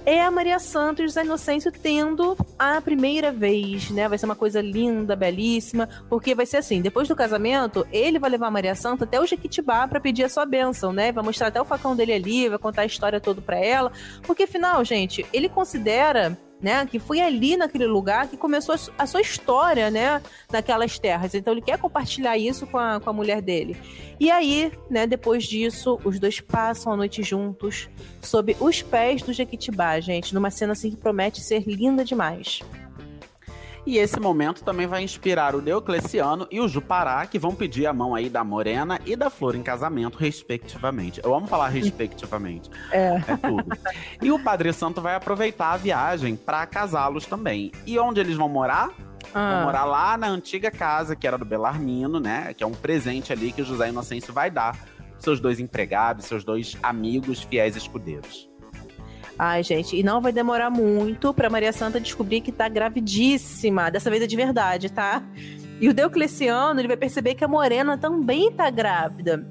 é 0.06 0.24
a 0.24 0.32
Maria 0.32 0.60
Santos 0.60 1.03
e 1.03 1.08
José 1.08 1.24
Inocêncio 1.24 1.72
tendo 1.72 2.38
a 2.58 2.82
primeira 2.82 3.32
vez, 3.32 3.89
né? 3.89 4.08
Vai 4.08 4.18
ser 4.18 4.25
uma 4.25 4.36
coisa 4.36 4.62
linda, 4.62 5.15
belíssima, 5.15 5.88
porque 6.10 6.34
vai 6.34 6.46
ser 6.46 6.58
assim, 6.58 6.82
depois 6.82 7.08
do 7.08 7.15
casamento, 7.15 7.88
ele 7.91 8.20
vai 8.20 8.29
levar 8.29 8.48
a 8.48 8.51
Maria 8.51 8.75
Santa 8.75 9.03
até 9.03 9.20
o 9.20 9.25
Jequitibá 9.25 9.88
pra 9.88 10.00
pedir 10.00 10.24
a 10.24 10.29
sua 10.29 10.46
bênção, 10.46 10.91
né? 10.91 11.12
Vai 11.12 11.24
mostrar 11.24 11.48
até 11.48 11.62
o 11.62 11.65
facão 11.65 11.96
dele 11.96 12.13
ali, 12.13 12.50
vai 12.50 12.58
contar 12.58 12.84
a 12.84 12.86
história 12.86 13.20
toda 13.20 13.41
pra 13.41 13.58
ela, 13.58 13.91
porque 14.24 14.44
afinal, 14.44 14.84
gente, 14.84 15.25
ele 15.32 15.50
considera 15.50 16.38
né, 16.62 16.86
que 16.86 17.00
foi 17.00 17.22
ali 17.22 17.56
naquele 17.56 17.86
lugar 17.88 18.28
que 18.28 18.36
começou 18.38 18.75
a 18.75 18.78
su- 18.78 18.92
a 18.98 19.06
sua 19.06 19.22
história, 19.22 19.89
né, 19.89 20.22
naquelas 20.51 21.00
terras. 21.00 21.34
Então 21.34 21.54
ele 21.54 21.62
quer 21.62 21.78
compartilhar 21.78 22.38
isso 22.38 22.68
com 22.68 22.78
a, 22.78 23.00
com 23.00 23.10
a 23.10 23.13
mulher 23.13 23.42
dele. 23.42 23.78
E 24.20 24.30
aí, 24.30 24.72
né, 24.89 25.08
depois 25.08 25.46
disso, 25.46 26.00
os 26.04 26.20
dois 26.20 26.39
passam 26.42 26.92
a 26.94 26.98
noite 26.98 27.24
juntos, 27.24 27.88
sob 28.22 28.56
os 28.60 28.82
pés 28.82 29.22
do 29.22 29.32
Jequitibá, 29.32 30.00
gente, 30.00 30.34
numa 30.34 30.51
cena 30.51 30.74
assim 30.74 30.89
que 30.89 30.98
promete 30.98 31.39
ser 31.42 31.63
linda 31.66 32.04
demais. 32.04 32.62
E 33.89 33.98
esse 33.98 34.19
momento 34.19 34.63
também 34.63 34.86
vai 34.86 35.01
inspirar 35.01 35.55
o 35.55 35.62
Diocleciano 35.63 36.48
e 36.51 36.60
o 36.60 36.67
Jupará, 36.67 37.25
que 37.25 37.39
vão 37.39 37.55
pedir 37.55 37.88
a 37.88 37.91
mão 37.93 38.13
aí 38.13 38.29
da 38.29 38.43
Morena 38.43 39.00
e 39.03 39.15
da 39.15 39.31
Flor 39.31 39.55
em 39.55 39.63
casamento, 39.63 40.15
respectivamente. 40.15 41.19
Eu 41.24 41.34
amo 41.34 41.48
falar 41.48 41.69
respectivamente. 41.69 42.69
É. 42.91 43.15
É 43.27 43.36
tudo. 43.38 43.65
e 44.22 44.31
o 44.31 44.38
Padre 44.38 44.72
Santo 44.74 45.01
vai 45.01 45.15
aproveitar 45.15 45.72
a 45.72 45.77
viagem 45.77 46.36
para 46.36 46.67
casá-los 46.67 47.25
também. 47.25 47.72
E 47.88 47.98
onde 47.98 48.19
eles 48.19 48.36
vão 48.36 48.48
morar? 48.48 48.89
Vão 48.89 49.41
Ah, 49.41 49.63
morar 49.65 49.86
lá 49.86 50.15
na 50.17 50.27
antiga 50.27 50.69
casa, 50.69 51.15
que 51.15 51.25
era 51.27 51.38
do 51.38 51.46
Belarmino, 51.46 52.19
né? 52.19 52.53
Que 52.53 52.63
é 52.63 52.67
um 52.67 52.74
presente 52.74 53.34
ali 53.34 53.51
que 53.51 53.63
o 53.63 53.65
José 53.65 53.89
Inocêncio 53.89 54.31
vai 54.31 54.51
dar 54.51 54.77
seus 55.17 55.39
dois 55.39 55.60
empregados, 55.60 56.25
seus 56.25 56.43
dois 56.43 56.77
amigos 56.84 57.41
fiéis 57.41 57.75
escudeiros. 57.75 58.49
Ai, 59.41 59.63
gente, 59.63 59.96
e 59.96 60.03
não 60.03 60.19
vai 60.19 60.34
demorar 60.34 60.69
muito 60.69 61.34
pra 61.34 61.50
Maria 61.50 61.72
Santa 61.72 61.98
descobrir 61.98 62.41
que 62.41 62.51
tá 62.51 62.67
gravidíssima. 62.67 63.89
Dessa 63.89 64.10
vez 64.10 64.22
é 64.22 64.27
de 64.27 64.36
verdade, 64.36 64.89
tá? 64.89 65.24
E 65.79 65.88
o 65.88 65.93
Diocleciano, 65.93 66.77
ele 66.81 66.89
vai 66.89 66.98
perceber 66.98 67.36
que 67.36 67.46
a 67.46 67.48
Morena 67.48 67.98
também 67.98 68.51
tá 68.51 68.69
grávida. 68.69 69.48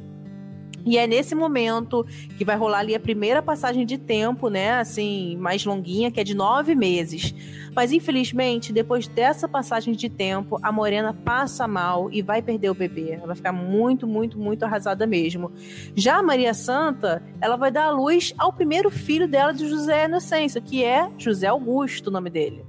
E 0.85 0.97
é 0.97 1.07
nesse 1.07 1.35
momento 1.35 2.07
que 2.37 2.45
vai 2.45 2.57
rolar 2.57 2.79
ali 2.79 2.95
a 2.95 3.01
primeira 3.01 3.43
passagem 3.43 3.85
de 3.85 3.99
tempo, 3.99 4.49
né? 4.49 4.73
Assim, 4.79 5.37
mais 5.37 5.65
longuinha, 5.65 6.11
que 6.11 6.21
é 6.21 6.25
de 6.25 6.35
nove 6.35 6.75
meses. 6.75 7.35
Mas 7.75 7.93
infelizmente, 7.93 8.73
depois 8.73 9.07
dessa 9.07 9.49
passagem 9.49 9.95
de 9.95 10.09
tempo, 10.09 10.59
a 10.63 10.73
Morena 10.73 11.13
passa 11.13 11.69
mal 11.69 12.11
e 12.11 12.23
vai 12.23 12.43
perder 12.43 12.71
o 12.71 12.75
bebê. 12.75 13.13
Ela 13.13 13.27
vai 13.27 13.37
ficar 13.37 13.53
muito, 13.53 14.07
muito, 14.07 14.39
muito 14.39 14.65
arrasada 14.65 15.07
mesmo. 15.07 15.53
Já 15.95 16.19
a 16.19 16.23
Maria 16.23 16.55
Santa, 16.55 17.23
ela 17.41 17.57
vai 17.57 17.71
dar 17.71 17.85
à 17.85 17.91
luz 17.91 18.35
ao 18.39 18.53
primeiro 18.53 18.91
filho 18.91 19.29
dela 19.29 19.53
de 19.53 19.69
José 19.69 20.07
Inocêncio, 20.07 20.63
que 20.63 20.83
é 20.83 21.11
José 21.19 21.47
Augusto, 21.47 22.09
o 22.09 22.11
nome 22.11 22.31
dele. 22.31 22.65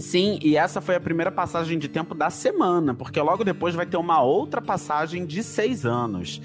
Sim, 0.00 0.38
e 0.42 0.56
essa 0.56 0.80
foi 0.80 0.94
a 0.94 1.00
primeira 1.00 1.30
passagem 1.30 1.78
de 1.78 1.86
tempo 1.86 2.14
da 2.14 2.30
semana, 2.30 2.94
porque 2.94 3.20
logo 3.20 3.44
depois 3.44 3.74
vai 3.74 3.84
ter 3.84 3.98
uma 3.98 4.22
outra 4.22 4.62
passagem 4.62 5.26
de 5.26 5.42
seis 5.42 5.84
anos. 5.84 6.40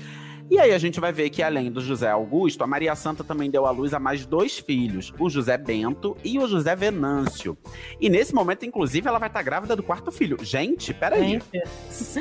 E 0.50 0.60
aí 0.60 0.74
a 0.74 0.78
gente 0.78 1.00
vai 1.00 1.12
ver 1.12 1.30
que 1.30 1.42
além 1.42 1.72
do 1.72 1.82
José 1.82 2.10
Augusto, 2.10 2.64
a 2.64 2.68
Maria 2.68 2.96
Santa 2.96 3.24
também 3.24 3.50
deu 3.50 3.66
à 3.66 3.72
luz 3.72 3.94
a 3.94 4.00
mais 4.00 4.26
dois 4.26 4.60
filhos, 4.60 5.14
o 5.20 5.30
José 5.30 5.58
Bento 5.58 6.16
e 6.24 6.38
o 6.38 6.48
José 6.48 6.76
Venâncio. 6.76 7.58
E 8.00 8.10
nesse 8.10 8.34
momento, 8.34 8.66
inclusive, 8.66 9.08
ela 9.08 9.18
vai 9.18 9.28
estar 9.28 9.42
grávida 9.42 9.76
do 9.76 9.82
quarto 9.82 10.12
filho. 10.12 10.38
Gente, 10.42 10.94
peraí. 10.94 11.42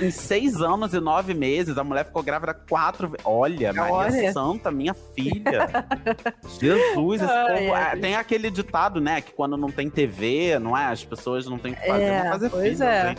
Em 0.00 0.10
seis 0.10 0.60
anos 0.60 0.94
e 0.94 1.00
nove 1.00 1.34
meses, 1.34 1.76
a 1.76 1.84
mulher 1.84 2.06
ficou 2.06 2.22
grávida 2.22 2.54
quatro 2.54 3.08
vezes. 3.08 3.26
Olha, 3.26 3.72
Maria 3.72 3.94
Olha. 3.94 4.32
Santa, 4.32 4.70
minha 4.70 4.94
filha. 4.94 5.68
Jesus, 6.60 7.22
esse 7.22 7.30
ai, 7.30 7.58
povo. 7.58 7.74
Ai. 7.74 8.00
Tem 8.00 8.16
aquele 8.16 8.50
ditado, 8.50 9.00
né? 9.00 9.20
Que 9.20 9.32
quando 9.32 9.56
não 9.56 9.70
tem 9.70 9.90
TV, 9.90 10.58
não 10.58 10.76
é? 10.76 10.86
As 10.86 11.04
pessoas 11.04 11.46
não 11.46 11.58
têm 11.58 11.72
o 11.72 11.76
que 11.76 11.86
fazer, 11.86 12.02
é, 12.02 12.30
fazer 12.30 12.50
pois 12.50 12.78
filho. 12.78 12.84
É. 12.84 13.14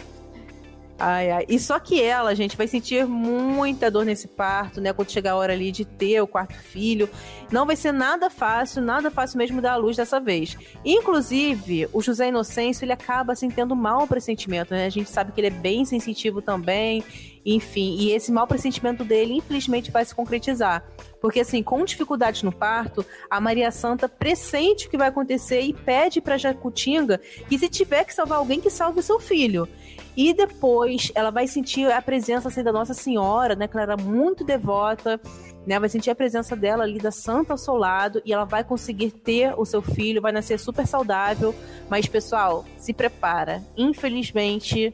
Ai, 0.97 1.29
ai. 1.29 1.45
E 1.49 1.59
só 1.59 1.77
que 1.77 2.01
ela, 2.01 2.33
gente, 2.33 2.55
vai 2.55 2.67
sentir 2.67 3.05
muita 3.05 3.91
dor 3.91 4.05
nesse 4.05 4.29
parto, 4.29 4.79
né? 4.79 4.93
Quando 4.93 5.11
chegar 5.11 5.31
a 5.31 5.35
hora 5.35 5.51
ali 5.51 5.69
de 5.69 5.83
ter 5.83 6.21
o 6.21 6.27
quarto 6.27 6.53
filho. 6.53 7.09
Não 7.51 7.65
vai 7.65 7.75
ser 7.75 7.91
nada 7.91 8.29
fácil, 8.29 8.81
nada 8.81 9.11
fácil 9.11 9.37
mesmo 9.37 9.61
dar 9.61 9.73
a 9.73 9.75
luz 9.75 9.97
dessa 9.97 10.21
vez. 10.21 10.57
Inclusive, 10.85 11.89
o 11.91 12.01
José 12.01 12.29
Inocêncio, 12.29 12.85
ele 12.85 12.93
acaba 12.93 13.33
assim 13.33 13.49
tendo 13.49 13.75
mau 13.75 14.07
pressentimento, 14.07 14.73
né? 14.73 14.85
A 14.85 14.89
gente 14.89 15.09
sabe 15.09 15.33
que 15.33 15.41
ele 15.41 15.47
é 15.47 15.51
bem 15.51 15.83
sensitivo 15.83 16.41
também. 16.41 17.03
Enfim, 17.45 17.97
e 17.99 18.11
esse 18.11 18.31
mau 18.31 18.47
pressentimento 18.47 19.03
dele, 19.03 19.35
infelizmente, 19.35 19.91
vai 19.91 20.03
se 20.03 20.15
concretizar. 20.15 20.83
Porque, 21.21 21.41
assim, 21.41 21.61
com 21.61 21.85
dificuldades 21.85 22.41
no 22.41 22.51
parto, 22.51 23.05
a 23.29 23.39
Maria 23.39 23.69
Santa 23.69 24.09
pressente 24.09 24.87
o 24.87 24.89
que 24.89 24.97
vai 24.97 25.09
acontecer 25.09 25.61
e 25.61 25.71
pede 25.73 26.21
para 26.21 26.37
Jacutinga 26.37 27.19
que, 27.47 27.59
se 27.59 27.69
tiver 27.69 28.03
que 28.03 28.13
salvar 28.15 28.39
alguém, 28.39 28.59
que 28.59 28.69
salve 28.71 28.99
o 28.99 29.03
seu 29.03 29.19
filho. 29.19 29.67
E 30.15 30.33
depois 30.33 31.11
ela 31.13 31.29
vai 31.29 31.47
sentir 31.47 31.91
a 31.91 32.01
presença 32.01 32.47
assim, 32.47 32.63
da 32.63 32.71
Nossa 32.71 32.93
Senhora, 32.93 33.55
né? 33.55 33.67
Que 33.67 33.75
ela 33.77 33.93
era 33.93 33.97
muito 33.97 34.43
devota, 34.43 35.19
né? 35.65 35.79
Vai 35.79 35.89
sentir 35.89 36.09
a 36.09 36.15
presença 36.15 36.55
dela 36.55 36.83
ali 36.83 36.99
da 36.99 37.11
Santa 37.11 37.53
ao 37.53 37.57
seu 37.57 37.75
lado 37.75 38.21
e 38.25 38.31
ela 38.31 38.45
vai 38.45 38.63
conseguir 38.63 39.11
ter 39.11 39.53
o 39.57 39.65
seu 39.65 39.81
filho, 39.81 40.21
vai 40.21 40.31
nascer 40.31 40.57
super 40.59 40.87
saudável. 40.87 41.53
Mas, 41.89 42.07
pessoal, 42.07 42.63
se 42.77 42.93
prepara. 42.93 43.61
Infelizmente, 43.75 44.93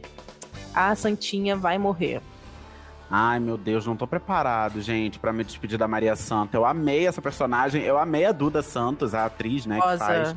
a 0.73 0.95
Santinha 0.95 1.55
vai 1.55 1.77
morrer. 1.77 2.21
Ai, 3.13 3.41
meu 3.41 3.57
Deus, 3.57 3.85
não 3.85 3.97
tô 3.97 4.07
preparado, 4.07 4.81
gente, 4.81 5.19
para 5.19 5.33
me 5.33 5.43
despedir 5.43 5.77
da 5.77 5.85
Maria 5.85 6.15
Santa. 6.15 6.55
Eu 6.55 6.65
amei 6.65 7.05
essa 7.05 7.21
personagem, 7.21 7.83
eu 7.83 7.97
amei 7.97 8.25
a 8.25 8.31
Duda 8.31 8.61
Santos, 8.61 9.13
a 9.13 9.25
atriz, 9.25 9.65
né, 9.65 9.77
Nossa. 9.77 9.91
que 9.91 9.99
faz 9.99 10.35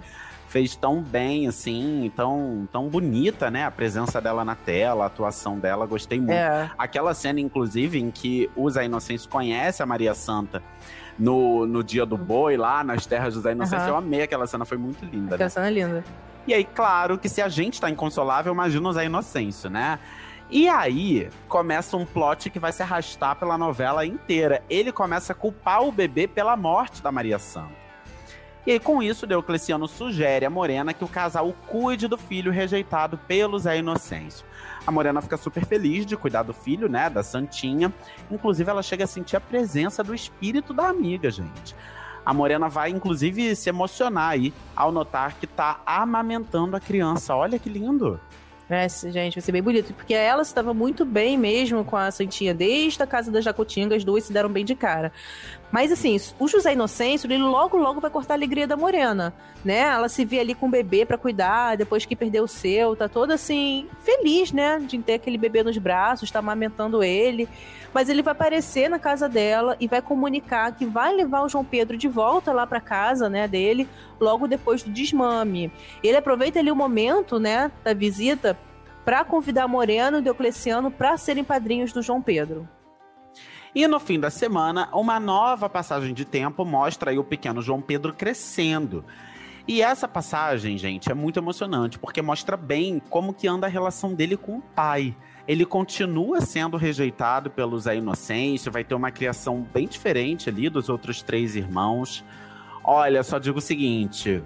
fez 0.55 0.77
tão 0.77 1.03
bem, 1.03 1.49
assim, 1.49 2.13
tão, 2.15 2.69
tão 2.71 2.89
bonita, 2.89 3.51
né? 3.51 3.65
A 3.65 3.73
presença 3.73 4.21
dela 4.21 4.45
na 4.45 4.55
tela, 4.55 5.03
a 5.03 5.07
atuação 5.09 5.59
dela, 5.59 5.85
gostei 5.85 6.21
muito. 6.21 6.31
É. 6.31 6.71
Aquela 6.79 7.13
cena, 7.13 7.41
inclusive, 7.41 7.99
em 7.99 8.09
que 8.09 8.49
o 8.55 8.71
Zé 8.71 8.85
Inocêncio 8.85 9.29
conhece 9.29 9.83
a 9.83 9.87
Maria 9.87 10.15
Santa 10.15 10.63
no, 11.19 11.67
no 11.67 11.83
dia 11.83 12.07
do 12.07 12.17
boi, 12.17 12.57
lá 12.57 12.85
nas 12.85 13.05
terras 13.05 13.35
do 13.35 13.41
Zé 13.41 13.51
Inocêncio, 13.51 13.89
uhum. 13.89 13.95
eu 13.95 13.97
amei 13.97 14.23
aquela 14.23 14.47
cena, 14.47 14.65
foi 14.65 14.79
muito 14.79 15.05
linda. 15.05 15.35
Aquela 15.35 15.47
né? 15.47 15.49
cena 15.49 15.67
é 15.67 15.71
linda. 15.73 16.05
E 16.47 16.55
aí, 16.55 16.63
claro 16.63 17.19
que 17.19 17.29
se 17.29 17.43
a 17.43 17.49
gente 17.49 17.81
tá 17.81 17.91
inconsolável, 17.91 18.53
imagina 18.53 18.89
o 18.89 18.93
Zé 18.93 19.07
Inocêncio, 19.07 19.69
né? 19.69 19.99
E 20.49 20.69
aí 20.69 21.31
começa 21.49 21.97
um 21.97 22.07
plot 22.07 22.49
que 22.49 22.61
vai 22.61 22.71
se 22.71 22.81
arrastar 22.81 23.35
pela 23.35 23.59
novela 23.59 24.07
inteira. 24.07 24.63
Ele 24.71 24.93
começa 24.93 25.33
a 25.33 25.35
culpar 25.35 25.83
o 25.83 25.91
bebê 25.91 26.29
pela 26.29 26.57
morte 26.57 27.03
da 27.03 27.11
Maria 27.11 27.41
Santa. 27.41 27.84
E 28.67 28.73
aí, 28.73 28.81
com 28.81 29.03
isso, 29.03 29.27
Diocleciano 29.27 29.87
sugere 29.87 30.47
a 30.47 30.51
Morena 30.51 30.95
que 30.95 31.05
o 31.05 31.09
casal 31.09 31.55
cuide 31.67 32.09
do 32.09 32.17
filho 32.17 32.51
rejeitado 32.51 33.19
pelo 33.19 33.59
Zé 33.59 33.79
Inocêncio. 33.79 34.47
A 34.87 34.91
Morena 34.91 35.21
fica 35.21 35.37
super 35.37 35.67
feliz 35.67 36.07
de 36.07 36.17
cuidar 36.17 36.45
do 36.45 36.55
filho, 36.55 36.89
né, 36.89 37.11
da 37.11 37.23
Santinha. 37.23 37.93
Inclusive, 38.31 38.71
ela 38.71 38.83
chega 38.83 39.05
a 39.05 39.07
sentir 39.07 39.37
a 39.37 39.41
presença 39.41 40.03
do 40.03 40.15
espírito 40.15 40.73
da 40.73 40.89
amiga, 40.89 41.31
gente. 41.31 41.77
A 42.25 42.33
Morena 42.33 42.69
vai, 42.69 42.89
inclusive, 42.89 43.55
se 43.55 43.69
emocionar 43.69 44.31
aí 44.31 44.53
ao 44.75 44.91
notar 44.91 45.35
que 45.35 45.47
tá 45.47 45.81
amamentando 45.85 46.75
a 46.75 46.81
criança. 46.81 47.37
Olha 47.37 47.59
que 47.59 47.69
lindo! 47.69 48.19
É, 48.69 48.89
gente, 48.89 49.35
vai 49.35 49.43
ser 49.43 49.53
bem 49.53 49.63
bonito. 49.63 49.93
Porque 49.93 50.15
ela 50.15 50.41
estava 50.41 50.73
muito 50.73 51.05
bem 51.05 51.37
mesmo 51.37 51.85
com 51.85 51.97
a 51.97 52.11
Santinha 52.11 52.55
desde 52.55 53.03
a 53.03 53.07
casa 53.07 53.31
da 53.31 53.41
Jacutinga, 53.41 53.95
as 53.95 54.05
duas 54.05 54.25
se 54.25 54.33
deram 54.33 54.49
bem 54.49 54.65
de 54.65 54.75
cara. 54.75 55.13
Mas 55.75 55.91
assim, 55.91 56.17
o 56.39 56.47
José 56.47 56.73
Inocêncio, 56.75 57.27
ele 57.27 57.43
logo, 57.43 57.77
logo 57.77 58.01
vai 58.01 58.09
cortar 58.09 58.35
a 58.35 58.37
alegria 58.37 58.65
da 58.65 58.77
Morena, 58.77 59.35
né? 59.65 59.81
Ela 59.81 60.09
se 60.09 60.25
vê 60.25 60.39
ali 60.39 60.55
com 60.55 60.67
o 60.67 60.71
bebê 60.71 61.05
para 61.05 61.19
cuidar, 61.19 61.77
depois 61.77 62.07
que 62.07 62.15
perdeu 62.15 62.45
o 62.45 62.49
seu, 62.49 62.95
tá 62.95 63.09
toda 63.09 63.35
assim, 63.35 63.89
feliz, 64.05 64.53
né? 64.53 64.79
De 64.79 64.97
ter 64.99 65.15
aquele 65.15 65.37
bebê 65.37 65.65
nos 65.65 65.77
braços, 65.77 66.31
tá 66.31 66.39
amamentando 66.39 67.03
ele. 67.03 67.49
Mas 67.93 68.09
ele 68.09 68.23
vai 68.23 68.31
aparecer 68.31 68.89
na 68.89 69.01
casa 69.01 69.29
dela 69.29 69.77
e 69.81 69.89
vai 69.89 70.01
comunicar 70.01 70.71
que 70.77 70.87
vai 70.87 71.13
levar 71.13 71.43
o 71.43 71.49
João 71.49 71.65
Pedro 71.65 71.97
de 71.97 72.07
volta 72.07 72.53
lá 72.53 72.65
para 72.69 72.81
casa, 72.81 73.29
né, 73.29 73.49
dele, 73.49 73.89
logo 74.21 74.47
depois 74.47 74.85
do 74.85 74.93
desmame. 74.93 75.73
Ele 76.05 76.17
aproveita 76.17 76.61
ali 76.61 76.71
o 76.71 76.77
momento, 76.77 77.41
né, 77.41 77.73
da 77.83 77.93
visita 77.93 78.57
para 79.05 79.25
convidar 79.25 79.67
Moreno 79.67 80.21
e 80.21 80.23
Diocleciano 80.23 80.89
para 80.89 81.17
serem 81.17 81.43
padrinhos 81.43 81.93
do 81.93 82.01
João 82.01 82.23
Pedro. 82.23 82.69
E 83.75 83.89
no 83.89 83.99
fim 83.99 84.21
da 84.21 84.31
semana, 84.31 84.89
uma 84.93 85.19
nova 85.19 85.69
passagem 85.69 86.15
de 86.15 86.25
tempo 86.25 86.65
mostra 86.65 87.11
aí 87.11 87.19
o 87.19 87.25
pequeno 87.25 87.61
João 87.61 87.81
Pedro 87.81 88.15
crescendo. 88.15 89.05
E 89.67 89.83
essa 89.83 90.07
passagem, 90.07 90.79
gente, 90.79 91.11
é 91.11 91.15
muito 91.15 91.41
emocionante, 91.41 91.99
porque 91.99 92.23
mostra 92.23 92.57
bem 92.57 93.03
como 93.11 93.35
que 93.35 93.49
anda 93.49 93.67
a 93.67 93.71
relação 93.71 94.15
dele 94.15 94.37
com 94.37 94.59
o 94.59 94.63
pai. 94.63 95.17
Ele 95.49 95.67
continua 95.67 96.41
sendo 96.41 96.77
rejeitado 96.77 97.51
pelo 97.51 97.79
Zé 97.79 97.97
Inocêncio, 97.97 98.71
vai 98.71 98.85
ter 98.85 98.95
uma 98.95 99.11
criação 99.11 99.67
bem 99.73 99.89
diferente 99.89 100.49
ali 100.49 100.69
dos 100.69 100.89
outros 100.89 101.21
três 101.21 101.57
irmãos. 101.57 102.25
Olha, 102.85 103.25
só 103.25 103.39
digo 103.39 103.59
o 103.59 103.63
seguinte, 103.63 104.43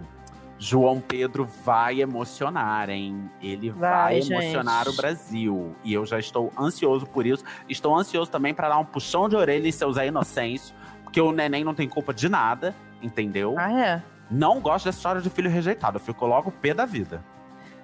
João 0.59 1.01
Pedro 1.01 1.49
vai 1.65 2.01
emocionar, 2.01 2.91
hein? 2.91 3.31
Ele 3.41 3.71
vai, 3.71 4.21
vai 4.21 4.21
emocionar 4.21 4.89
o 4.89 4.93
Brasil. 4.93 5.77
E 5.85 5.95
eu 5.95 6.05
já 6.05 6.19
estou 6.19 6.53
ansioso 6.59 7.07
por 7.07 7.25
isso. 7.25 7.45
Estou 7.69 7.97
ansioso 7.97 8.31
também 8.31 8.53
para 8.53 8.69
dar 8.69 8.79
um 8.79 8.85
puxão 8.85 9.29
de 9.29 9.37
orelha 9.37 9.69
em 9.69 9.73
seu 9.73 9.93
Zé 9.93 10.09
Inocêncio, 10.09 10.75
porque 11.05 11.21
o 11.21 11.31
neném 11.31 11.63
não 11.63 11.75
tem 11.75 11.89
culpa 11.89 12.13
de 12.13 12.29
nada, 12.29 12.75
entendeu? 13.01 13.55
Ah, 13.57 13.73
é? 13.73 14.03
Não 14.31 14.61
gosto 14.61 14.87
dessa 14.87 14.99
história 14.99 15.21
de 15.21 15.31
filho 15.31 15.51
rejeitado. 15.51 15.97
Eu 15.97 16.01
fico 16.01 16.27
logo 16.27 16.51
pé 16.51 16.75
da 16.75 16.85
vida. 16.85 17.25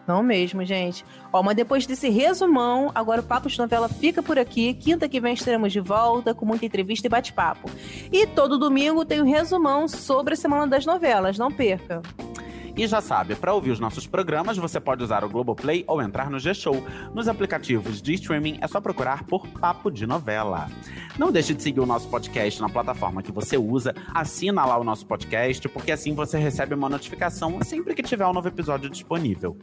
Não 0.06 0.22
mesmo, 0.22 0.62
gente. 0.64 1.04
Ó, 1.32 1.42
mas 1.42 1.56
depois 1.56 1.86
desse 1.86 2.10
resumão, 2.10 2.90
agora 2.94 3.22
o 3.22 3.24
Papo 3.24 3.48
de 3.48 3.58
Novela 3.58 3.88
fica 3.88 4.22
por 4.22 4.38
aqui. 4.38 4.74
Quinta 4.74 5.08
que 5.08 5.20
vem 5.20 5.32
estaremos 5.32 5.72
de 5.72 5.80
volta 5.80 6.34
com 6.34 6.44
muita 6.44 6.66
entrevista 6.66 7.06
e 7.06 7.10
bate-papo. 7.10 7.70
E 8.12 8.26
todo 8.26 8.58
domingo 8.58 9.04
tem 9.04 9.22
um 9.22 9.24
resumão 9.24 9.88
sobre 9.88 10.34
a 10.34 10.36
Semana 10.36 10.66
das 10.66 10.84
Novelas. 10.84 11.38
Não 11.38 11.50
perca. 11.50 12.02
E 12.76 12.88
já 12.88 13.00
sabe, 13.00 13.36
para 13.36 13.54
ouvir 13.54 13.70
os 13.70 13.78
nossos 13.78 14.04
programas, 14.04 14.56
você 14.56 14.80
pode 14.80 15.02
usar 15.04 15.22
o 15.24 15.28
Globoplay 15.28 15.84
ou 15.86 16.02
entrar 16.02 16.28
no 16.28 16.40
G-Show. 16.40 16.84
Nos 17.14 17.28
aplicativos 17.28 18.02
de 18.02 18.14
streaming 18.14 18.58
é 18.60 18.66
só 18.66 18.80
procurar 18.80 19.22
por 19.24 19.46
Papo 19.46 19.92
de 19.92 20.06
Novela. 20.08 20.68
Não 21.16 21.30
deixe 21.30 21.54
de 21.54 21.62
seguir 21.62 21.78
o 21.78 21.86
nosso 21.86 22.08
podcast 22.08 22.60
na 22.60 22.68
plataforma 22.68 23.22
que 23.22 23.30
você 23.30 23.56
usa, 23.56 23.94
assina 24.12 24.64
lá 24.64 24.76
o 24.76 24.82
nosso 24.82 25.06
podcast, 25.06 25.68
porque 25.68 25.92
assim 25.92 26.14
você 26.14 26.36
recebe 26.36 26.74
uma 26.74 26.88
notificação 26.88 27.60
sempre 27.62 27.94
que 27.94 28.02
tiver 28.02 28.26
um 28.26 28.32
novo 28.32 28.48
episódio 28.48 28.90
disponível. 28.90 29.56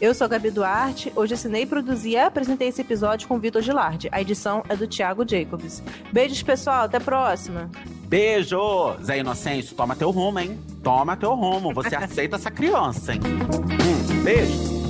Eu 0.00 0.14
sou 0.14 0.24
a 0.24 0.28
Gabi 0.28 0.50
Duarte, 0.50 1.12
hoje 1.14 1.34
assinei, 1.34 1.66
produzi 1.66 2.10
e 2.10 2.16
apresentei 2.16 2.68
esse 2.68 2.80
episódio 2.80 3.28
com 3.28 3.38
Vitor 3.38 3.60
Gilardi. 3.60 4.08
A 4.10 4.22
edição 4.22 4.62
é 4.70 4.74
do 4.74 4.88
Thiago 4.88 5.28
Jacobs. 5.28 5.82
Beijos, 6.10 6.42
pessoal, 6.42 6.84
até 6.84 6.96
a 6.96 7.00
próxima! 7.00 7.70
Beijo! 8.06 8.96
Zé 9.02 9.18
Inocêncio, 9.18 9.76
toma 9.76 9.94
teu 9.94 10.10
rumo, 10.10 10.38
hein? 10.38 10.58
Toma 10.84 11.16
teu 11.16 11.34
rumo. 11.34 11.72
Você 11.72 11.96
aceita 11.96 12.36
essa 12.36 12.50
criança, 12.50 13.14
hein? 13.14 13.20
Hum, 13.24 14.22
beijo! 14.22 14.83